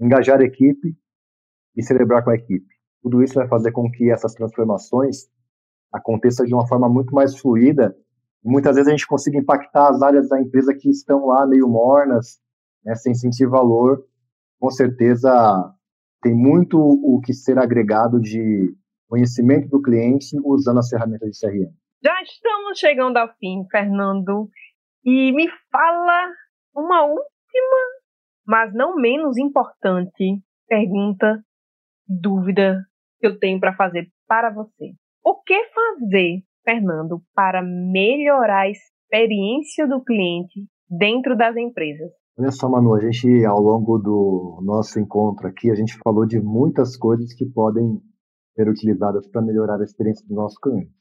engajar 0.00 0.40
a 0.40 0.44
equipe 0.44 0.96
e 1.76 1.82
celebrar 1.82 2.24
com 2.24 2.30
a 2.30 2.34
equipe. 2.34 2.66
Tudo 3.02 3.22
isso 3.22 3.34
vai 3.34 3.46
fazer 3.46 3.70
com 3.70 3.88
que 3.90 4.10
essas 4.10 4.34
transformações 4.34 5.28
aconteçam 5.92 6.44
de 6.44 6.52
uma 6.52 6.66
forma 6.66 6.88
muito 6.88 7.14
mais 7.14 7.38
fluida. 7.38 7.96
Muitas 8.44 8.76
vezes 8.76 8.88
a 8.88 8.90
gente 8.92 9.06
consiga 9.06 9.38
impactar 9.38 9.88
as 9.88 10.02
áreas 10.02 10.28
da 10.28 10.40
empresa 10.40 10.74
que 10.74 10.88
estão 10.88 11.26
lá 11.26 11.46
meio 11.46 11.68
mornas, 11.68 12.38
né, 12.84 12.94
sem 12.94 13.14
sentir 13.14 13.46
valor. 13.46 14.04
Com 14.60 14.70
certeza 14.70 15.30
tem 16.22 16.34
muito 16.34 16.78
o 16.78 17.20
que 17.20 17.32
ser 17.32 17.58
agregado 17.58 18.20
de 18.20 18.74
conhecimento 19.08 19.68
do 19.68 19.82
cliente 19.82 20.36
usando 20.44 20.78
as 20.78 20.88
ferramentas 20.88 21.30
de 21.30 21.38
CRM. 21.38 21.72
Já 22.02 22.22
estamos 22.22 22.78
chegando 22.78 23.16
ao 23.16 23.28
fim, 23.36 23.64
Fernando. 23.70 24.48
E 25.04 25.32
me 25.32 25.48
fala 25.70 26.32
uma 26.74 27.04
última, 27.04 27.76
mas 28.46 28.72
não 28.74 28.96
menos 28.96 29.36
importante 29.38 30.40
pergunta, 30.68 31.42
dúvida 32.06 32.84
que 33.18 33.26
eu 33.26 33.38
tenho 33.38 33.58
para 33.58 33.74
fazer 33.74 34.08
para 34.28 34.50
você. 34.50 34.92
O 35.24 35.42
que 35.42 35.58
fazer, 35.70 36.42
Fernando, 36.64 37.22
para 37.34 37.62
melhorar 37.62 38.62
a 38.62 38.70
experiência 38.70 39.86
do 39.86 40.02
cliente 40.02 40.66
dentro 40.88 41.36
das 41.36 41.56
empresas? 41.56 42.10
Olha 42.38 42.52
só, 42.52 42.68
Manu, 42.68 42.94
a 42.94 43.00
gente, 43.00 43.44
ao 43.44 43.60
longo 43.60 43.98
do 43.98 44.60
nosso 44.62 45.00
encontro 45.00 45.48
aqui, 45.48 45.70
a 45.70 45.74
gente 45.74 45.98
falou 46.04 46.24
de 46.24 46.40
muitas 46.40 46.96
coisas 46.96 47.34
que 47.34 47.44
podem 47.46 48.00
ser 48.54 48.68
utilizadas 48.68 49.26
para 49.28 49.42
melhorar 49.42 49.80
a 49.80 49.84
experiência 49.84 50.26
do 50.26 50.34
nosso 50.34 50.60
cliente. 50.60 50.92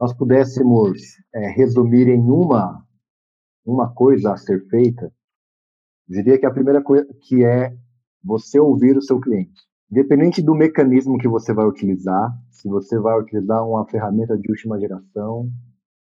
Nós 0.00 0.16
pudéssemos 0.16 0.98
é, 1.34 1.50
resumir 1.50 2.08
em 2.08 2.20
uma, 2.20 2.84
uma 3.66 3.92
coisa 3.92 4.32
a 4.32 4.36
ser 4.36 4.66
feita, 4.68 5.12
diria 6.08 6.38
que 6.38 6.46
a 6.46 6.52
primeira 6.52 6.82
coisa 6.82 7.06
que 7.22 7.44
é 7.44 7.76
você 8.22 8.58
ouvir 8.58 8.96
o 8.96 9.02
seu 9.02 9.20
cliente. 9.20 9.69
Independente 9.90 10.40
do 10.40 10.54
mecanismo 10.54 11.18
que 11.18 11.26
você 11.26 11.52
vai 11.52 11.66
utilizar, 11.66 12.30
se 12.48 12.68
você 12.68 12.96
vai 12.98 13.18
utilizar 13.18 13.66
uma 13.66 13.84
ferramenta 13.88 14.38
de 14.38 14.48
última 14.48 14.78
geração, 14.78 15.50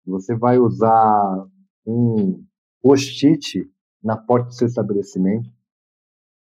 se 0.04 0.12
você 0.12 0.36
vai 0.36 0.60
usar 0.60 1.48
um 1.86 2.46
post-it 2.84 3.68
na 4.04 4.16
porta 4.16 4.48
do 4.48 4.54
seu 4.54 4.68
estabelecimento, 4.68 5.50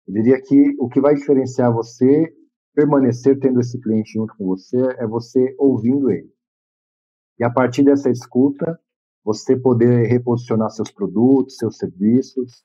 eu 0.07 0.13
diria 0.13 0.41
que 0.43 0.77
o 0.79 0.89
que 0.89 1.01
vai 1.01 1.15
diferenciar 1.15 1.73
você 1.73 2.35
permanecer 2.75 3.39
tendo 3.41 3.61
esse 3.61 3.81
cliente 3.81 4.13
junto 4.13 4.37
com 4.37 4.45
você 4.45 4.77
é 4.99 5.07
você 5.07 5.55
ouvindo 5.59 6.11
ele. 6.11 6.31
E 7.39 7.45
a 7.45 7.51
partir 7.51 7.83
dessa 7.83 8.11
escuta, 8.11 8.79
você 9.25 9.57
poder 9.57 10.07
reposicionar 10.07 10.69
seus 10.71 10.91
produtos, 10.91 11.57
seus 11.57 11.79
serviços 11.79 12.63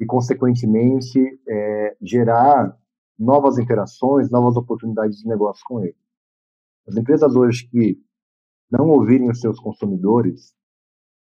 e, 0.00 0.06
consequentemente, 0.06 1.20
é, 1.46 1.96
gerar 2.00 2.74
novas 3.18 3.58
interações, 3.58 4.30
novas 4.30 4.56
oportunidades 4.56 5.18
de 5.18 5.28
negócio 5.28 5.62
com 5.66 5.80
ele. 5.80 5.96
As 6.86 6.96
empresas 6.96 7.34
hoje 7.34 7.68
que 7.68 7.98
não 8.70 8.88
ouvirem 8.88 9.30
os 9.30 9.40
seus 9.40 9.58
consumidores, 9.58 10.54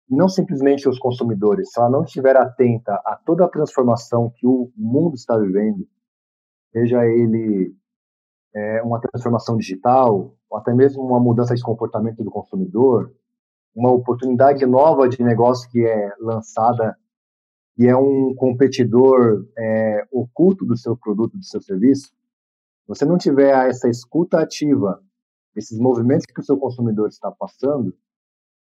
não 0.09 0.27
simplesmente 0.27 0.87
os 0.89 0.99
consumidores, 0.99 1.71
se 1.71 1.79
ela 1.79 1.89
não 1.89 2.03
estiver 2.03 2.35
atenta 2.35 2.93
a 3.05 3.15
toda 3.25 3.45
a 3.45 3.49
transformação 3.49 4.31
que 4.35 4.47
o 4.47 4.71
mundo 4.75 5.15
está 5.15 5.37
vivendo, 5.37 5.87
seja 6.71 7.05
ele 7.05 7.75
é, 8.53 8.81
uma 8.81 8.99
transformação 8.99 9.57
digital, 9.57 10.35
ou 10.49 10.57
até 10.57 10.73
mesmo 10.73 11.03
uma 11.03 11.19
mudança 11.19 11.55
de 11.55 11.61
comportamento 11.61 12.23
do 12.23 12.31
consumidor, 12.31 13.13
uma 13.73 13.91
oportunidade 13.91 14.65
nova 14.65 15.07
de 15.07 15.23
negócio 15.23 15.69
que 15.69 15.85
é 15.85 16.13
lançada 16.19 16.97
e 17.77 17.87
é 17.87 17.95
um 17.95 18.33
competidor 18.35 19.45
é, 19.57 20.05
oculto 20.11 20.65
do 20.65 20.77
seu 20.77 20.95
produto, 20.95 21.37
do 21.37 21.43
seu 21.43 21.61
serviço, 21.61 22.11
você 22.87 23.05
não 23.05 23.17
tiver 23.17 23.51
essa 23.69 23.89
escuta 23.89 24.39
ativa, 24.39 25.01
esses 25.55 25.79
movimentos 25.79 26.25
que 26.25 26.39
o 26.39 26.43
seu 26.43 26.57
consumidor 26.57 27.07
está 27.07 27.31
passando, 27.31 27.95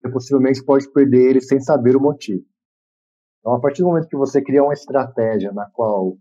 você 0.01 0.13
possivelmente 0.13 0.65
pode 0.65 0.91
perder 0.93 1.31
ele 1.31 1.41
sem 1.41 1.61
saber 1.61 1.97
o 1.97 2.01
motivo. 2.01 2.45
Então, 3.41 3.55
a 3.55 3.61
partir 3.61 3.83
do 3.83 3.89
momento 3.89 4.09
que 4.09 4.17
você 4.17 4.43
cria 4.43 4.63
uma 4.63 4.73
estratégia 4.73 5.53
na 5.53 5.69
qual 5.71 6.17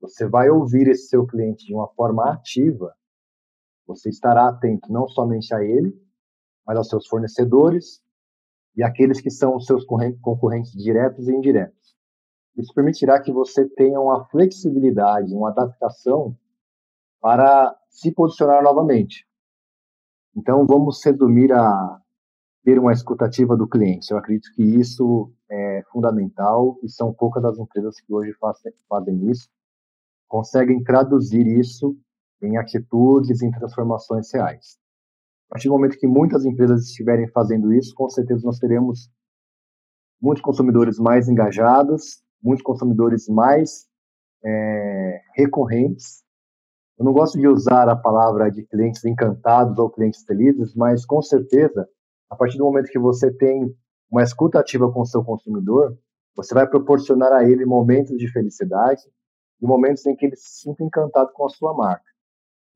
você 0.00 0.26
vai 0.26 0.48
ouvir 0.50 0.88
esse 0.88 1.08
seu 1.08 1.26
cliente 1.26 1.66
de 1.66 1.74
uma 1.74 1.88
forma 1.88 2.30
ativa, 2.32 2.94
você 3.86 4.08
estará 4.08 4.48
atento 4.48 4.92
não 4.92 5.06
somente 5.08 5.54
a 5.54 5.62
ele, 5.62 5.94
mas 6.66 6.76
aos 6.76 6.88
seus 6.88 7.06
fornecedores 7.06 8.02
e 8.76 8.82
aqueles 8.82 9.20
que 9.20 9.30
são 9.30 9.56
os 9.56 9.66
seus 9.66 9.84
concorrentes 9.84 10.72
diretos 10.72 11.28
e 11.28 11.32
indiretos. 11.32 11.79
Isso 12.56 12.72
permitirá 12.74 13.20
que 13.20 13.32
você 13.32 13.68
tenha 13.68 14.00
uma 14.00 14.24
flexibilidade, 14.26 15.34
uma 15.34 15.50
adaptação 15.50 16.36
para 17.20 17.76
se 17.88 18.12
posicionar 18.12 18.62
novamente. 18.62 19.26
Então, 20.36 20.66
vamos 20.66 21.04
resumir 21.04 21.52
a 21.52 22.00
ter 22.64 22.78
uma 22.78 22.92
escutativa 22.92 23.56
do 23.56 23.68
cliente. 23.68 24.10
Eu 24.10 24.18
acredito 24.18 24.52
que 24.54 24.62
isso 24.62 25.32
é 25.50 25.82
fundamental 25.90 26.78
e 26.82 26.88
são 26.88 27.12
poucas 27.12 27.44
as 27.44 27.58
empresas 27.58 28.00
que 28.00 28.12
hoje 28.12 28.32
fazem 28.88 29.30
isso 29.30 29.48
conseguem 30.30 30.82
traduzir 30.84 31.44
isso 31.44 31.98
em 32.40 32.56
atitudes, 32.56 33.42
em 33.42 33.50
transformações 33.50 34.32
reais. 34.32 34.78
A 35.48 35.54
partir 35.54 35.66
do 35.66 35.74
momento 35.74 35.98
que 35.98 36.06
muitas 36.06 36.44
empresas 36.44 36.84
estiverem 36.84 37.28
fazendo 37.28 37.72
isso, 37.72 37.92
com 37.96 38.08
certeza 38.08 38.46
nós 38.46 38.60
teremos 38.60 39.10
muitos 40.22 40.40
consumidores 40.40 41.00
mais 41.00 41.28
engajados, 41.28 42.22
muitos 42.42 42.62
consumidores 42.62 43.28
mais 43.28 43.86
é, 44.44 45.20
recorrentes. 45.34 46.22
Eu 46.98 47.04
não 47.04 47.12
gosto 47.12 47.38
de 47.38 47.48
usar 47.48 47.88
a 47.88 47.96
palavra 47.96 48.50
de 48.50 48.64
clientes 48.64 49.04
encantados 49.04 49.78
ou 49.78 49.90
clientes 49.90 50.24
felizes, 50.24 50.74
mas 50.74 51.04
com 51.04 51.22
certeza, 51.22 51.88
a 52.28 52.36
partir 52.36 52.58
do 52.58 52.64
momento 52.64 52.90
que 52.90 52.98
você 52.98 53.30
tem 53.32 53.74
uma 54.10 54.22
escuta 54.22 54.58
ativa 54.58 54.90
com 54.90 55.00
o 55.00 55.06
seu 55.06 55.24
consumidor, 55.24 55.96
você 56.34 56.54
vai 56.54 56.66
proporcionar 56.66 57.32
a 57.32 57.44
ele 57.44 57.64
momentos 57.64 58.16
de 58.16 58.30
felicidade, 58.30 59.02
de 59.60 59.66
momentos 59.66 60.04
em 60.06 60.16
que 60.16 60.26
ele 60.26 60.36
se 60.36 60.62
sinta 60.62 60.82
encantado 60.82 61.30
com 61.32 61.44
a 61.44 61.48
sua 61.48 61.74
marca. 61.74 62.04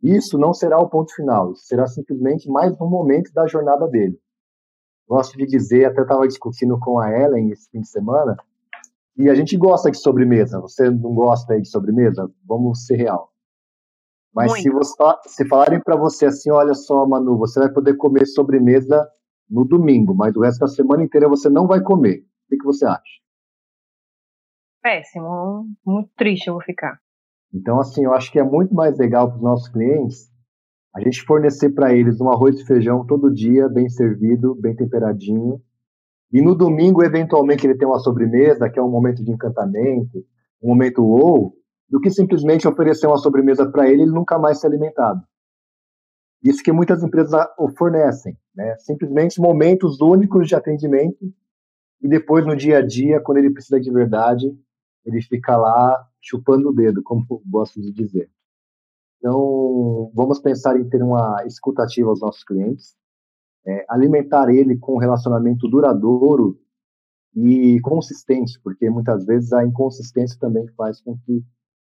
Isso 0.02 0.38
não 0.38 0.52
será 0.52 0.78
o 0.78 0.88
ponto 0.88 1.14
final, 1.14 1.52
isso 1.52 1.64
será 1.64 1.86
simplesmente 1.86 2.48
mais 2.48 2.78
um 2.78 2.88
momento 2.88 3.32
da 3.32 3.46
jornada 3.46 3.88
dele. 3.88 4.18
Gosto 5.08 5.36
de 5.36 5.46
dizer, 5.46 5.86
até 5.86 6.02
estava 6.02 6.26
discutindo 6.26 6.78
com 6.78 6.98
a 6.98 7.10
Ellen 7.10 7.50
esse 7.50 7.70
fim 7.70 7.80
de 7.80 7.88
semana, 7.88 8.36
e 9.16 9.28
a 9.30 9.34
gente 9.34 9.56
gosta 9.56 9.90
de 9.90 9.98
sobremesa. 9.98 10.60
Você 10.60 10.90
não 10.90 11.14
gosta 11.14 11.60
de 11.60 11.68
sobremesa? 11.68 12.30
Vamos 12.46 12.86
ser 12.86 12.96
real. 12.96 13.30
Mas 14.34 14.52
se, 14.60 14.68
você, 14.68 14.94
se 15.26 15.48
falarem 15.48 15.80
para 15.80 15.96
você 15.96 16.26
assim, 16.26 16.50
olha 16.50 16.74
só, 16.74 17.06
Manu, 17.06 17.38
você 17.38 17.60
vai 17.60 17.72
poder 17.72 17.96
comer 17.96 18.26
sobremesa 18.26 19.08
no 19.48 19.64
domingo, 19.64 20.14
mas 20.14 20.34
o 20.34 20.40
resto 20.40 20.60
da 20.60 20.66
semana 20.66 21.04
inteira 21.04 21.28
você 21.28 21.48
não 21.48 21.68
vai 21.68 21.80
comer. 21.80 22.18
O 22.18 22.48
que, 22.48 22.56
que 22.56 22.64
você 22.64 22.84
acha? 22.84 23.24
péssimo, 24.84 25.66
muito 25.84 26.10
triste 26.14 26.48
eu 26.48 26.54
vou 26.54 26.62
ficar. 26.62 27.00
Então, 27.52 27.80
assim, 27.80 28.04
eu 28.04 28.12
acho 28.12 28.30
que 28.30 28.38
é 28.38 28.42
muito 28.42 28.74
mais 28.74 28.98
legal 28.98 29.28
para 29.28 29.36
os 29.36 29.42
nossos 29.42 29.68
clientes 29.68 30.30
a 30.94 31.00
gente 31.00 31.22
fornecer 31.22 31.70
para 31.70 31.92
eles 31.92 32.20
um 32.20 32.28
arroz 32.28 32.60
e 32.60 32.66
feijão 32.66 33.04
todo 33.04 33.32
dia, 33.32 33.68
bem 33.68 33.88
servido, 33.88 34.54
bem 34.54 34.76
temperadinho. 34.76 35.60
E 36.32 36.42
no 36.42 36.54
domingo, 36.54 37.04
eventualmente, 37.04 37.66
ele 37.66 37.76
tem 37.76 37.86
uma 37.86 37.98
sobremesa, 37.98 38.68
que 38.68 38.78
é 38.78 38.82
um 38.82 38.90
momento 38.90 39.22
de 39.22 39.30
encantamento, 39.30 40.24
um 40.62 40.68
momento 40.68 41.04
ou, 41.04 41.54
do 41.88 42.00
que 42.00 42.10
simplesmente 42.10 42.66
oferecer 42.66 43.06
uma 43.06 43.18
sobremesa 43.18 43.70
para 43.70 43.88
ele 43.88 44.02
e 44.02 44.04
ele 44.04 44.12
nunca 44.12 44.38
mais 44.38 44.58
ser 44.58 44.66
alimentado. 44.66 45.22
Isso 46.42 46.62
que 46.62 46.72
muitas 46.72 47.02
empresas 47.02 47.46
fornecem, 47.78 48.36
né? 48.54 48.76
Simplesmente 48.78 49.40
momentos 49.40 50.00
únicos 50.00 50.48
de 50.48 50.54
atendimento 50.54 51.32
e 52.02 52.08
depois 52.08 52.44
no 52.44 52.54
dia 52.54 52.78
a 52.78 52.86
dia, 52.86 53.20
quando 53.20 53.38
ele 53.38 53.50
precisa 53.50 53.80
de 53.80 53.90
verdade, 53.90 54.54
ele 55.06 55.22
fica 55.22 55.56
lá 55.56 56.06
chupando 56.20 56.68
o 56.68 56.72
dedo, 56.72 57.02
como 57.02 57.24
gosto 57.46 57.80
de 57.80 57.92
dizer. 57.92 58.30
Então, 59.18 60.10
vamos 60.14 60.38
pensar 60.38 60.78
em 60.78 60.86
ter 60.86 61.02
uma 61.02 61.42
escutativa 61.46 62.10
aos 62.10 62.20
nossos 62.20 62.44
clientes, 62.44 62.94
é, 63.66 63.84
alimentar 63.88 64.48
ele 64.50 64.76
com 64.78 64.94
um 64.94 64.98
relacionamento 64.98 65.68
duradouro 65.68 66.58
e 67.34 67.80
consistente, 67.80 68.60
porque 68.62 68.88
muitas 68.88 69.24
vezes 69.24 69.52
a 69.52 69.64
inconsistência 69.64 70.38
também 70.38 70.66
faz 70.76 71.00
com 71.00 71.16
que 71.18 71.42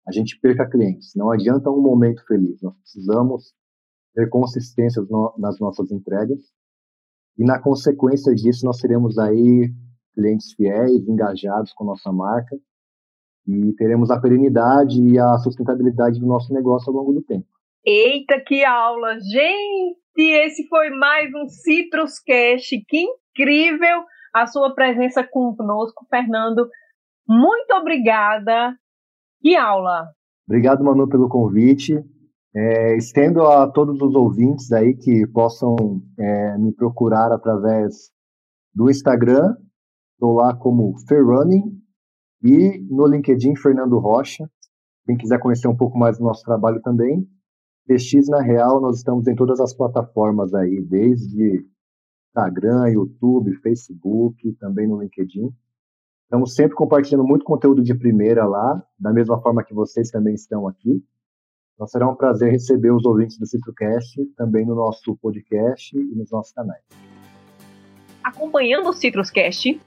a 0.08 0.12
gente 0.12 0.40
perca 0.40 0.70
clientes. 0.70 1.14
Não 1.16 1.30
adianta 1.30 1.70
um 1.70 1.82
momento 1.82 2.26
feliz, 2.26 2.62
nós 2.62 2.76
precisamos 2.78 3.54
ter 4.16 4.30
consistência 4.30 5.06
nas 5.38 5.60
nossas 5.60 5.92
entregas 5.92 6.40
e 7.38 7.44
na 7.44 7.62
consequência 7.62 8.34
disso 8.34 8.66
nós 8.66 8.80
teremos 8.80 9.20
aí 9.20 9.72
clientes 10.16 10.54
fiéis, 10.54 11.08
engajados 11.08 11.72
com 11.74 11.86
nossa 11.86 12.12
marca 12.12 12.58
e 13.46 13.74
teremos 13.74 14.10
a 14.10 14.20
perenidade 14.20 15.00
e 15.00 15.20
a 15.20 15.38
sustentabilidade 15.38 16.20
do 16.20 16.26
nosso 16.26 16.52
negócio 16.52 16.90
ao 16.90 16.98
longo 16.98 17.14
do 17.14 17.22
tempo. 17.22 17.46
Eita, 17.86 18.42
que 18.46 18.66
aula! 18.66 19.20
Gente, 19.20 19.98
esse 20.24 20.68
foi 20.68 20.90
mais 20.90 21.34
um 21.34 21.48
Citrus 21.48 22.20
Cash. 22.20 22.70
Que 22.88 23.06
incrível 23.06 24.04
a 24.34 24.48
sua 24.48 24.74
presença 24.74 25.24
conosco, 25.24 26.06
Fernando. 26.10 26.70
Muito 27.28 27.72
obrigada. 27.74 28.76
Que 29.42 29.56
aula! 29.56 30.08
Obrigado, 30.48 30.84
Manu, 30.84 31.08
pelo 31.08 31.28
convite. 31.28 31.94
É, 32.56 32.96
estendo 32.96 33.46
a 33.46 33.70
todos 33.70 34.02
os 34.02 34.16
ouvintes 34.16 34.72
aí 34.72 34.96
que 34.96 35.28
possam 35.28 35.76
é, 36.18 36.58
me 36.58 36.74
procurar 36.74 37.32
através 37.32 38.12
do 38.74 38.90
Instagram. 38.90 39.56
Estou 40.14 40.34
lá 40.34 40.56
como 40.56 40.98
Ferrunning, 41.08 41.78
e 42.44 42.80
no 42.90 43.08
LinkedIn, 43.08 43.56
Fernando 43.56 43.98
Rocha. 44.00 44.50
Quem 45.06 45.18
quiser 45.18 45.40
conhecer 45.40 45.68
um 45.68 45.76
pouco 45.76 45.98
mais 45.98 46.18
do 46.18 46.24
nosso 46.24 46.44
trabalho 46.44 46.82
também. 46.82 47.28
PX 47.88 48.28
na 48.28 48.42
Real, 48.42 48.82
nós 48.82 48.98
estamos 48.98 49.28
em 49.28 49.36
todas 49.36 49.62
as 49.62 49.74
plataformas 49.74 50.54
aí, 50.54 50.82
desde 50.82 51.66
Instagram, 52.28 52.90
YouTube, 52.90 53.56
Facebook, 53.62 54.54
também 54.60 54.86
no 54.86 55.02
LinkedIn. 55.02 55.50
Estamos 56.24 56.54
sempre 56.54 56.76
compartilhando 56.76 57.26
muito 57.26 57.46
conteúdo 57.46 57.82
de 57.82 57.96
primeira 57.96 58.46
lá, 58.46 58.84
da 59.00 59.14
mesma 59.14 59.42
forma 59.42 59.64
que 59.64 59.74
vocês 59.74 60.12
também 60.12 60.36
estão 60.36 60.68
aqui. 60.68 61.02
Então 61.74 61.88
será 61.88 62.10
um 62.10 62.16
prazer 62.16 62.52
receber 62.52 62.92
os 62.92 63.06
ouvintes 63.06 63.40
do 63.40 63.46
CitroCast 63.46 64.26
também 64.36 64.66
no 64.66 64.76
nosso 64.76 65.16
podcast 65.22 65.98
e 65.98 66.16
nos 66.16 66.30
nossos 66.30 66.52
canais. 66.52 66.84
Acompanhando 68.22 68.90
o 68.90 68.94
CitrusCast, 68.94 69.80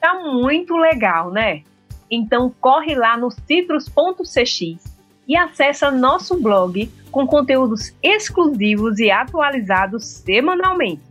tá 0.00 0.22
muito 0.22 0.76
legal, 0.76 1.32
né? 1.32 1.64
Então 2.08 2.54
corre 2.60 2.94
lá 2.94 3.16
no 3.16 3.30
citrus.cx 3.30 4.78
e 5.26 5.36
acessa 5.36 5.90
nosso 5.90 6.40
blog 6.40 6.88
com 7.10 7.26
conteúdos 7.26 7.92
exclusivos 8.02 8.98
e 8.98 9.10
atualizados 9.10 10.04
semanalmente. 10.04 11.02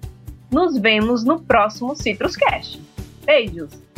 Nos 0.52 0.78
vemos 0.78 1.24
no 1.24 1.40
próximo 1.40 1.96
Citruscast. 1.96 2.80
Beijos! 3.26 3.89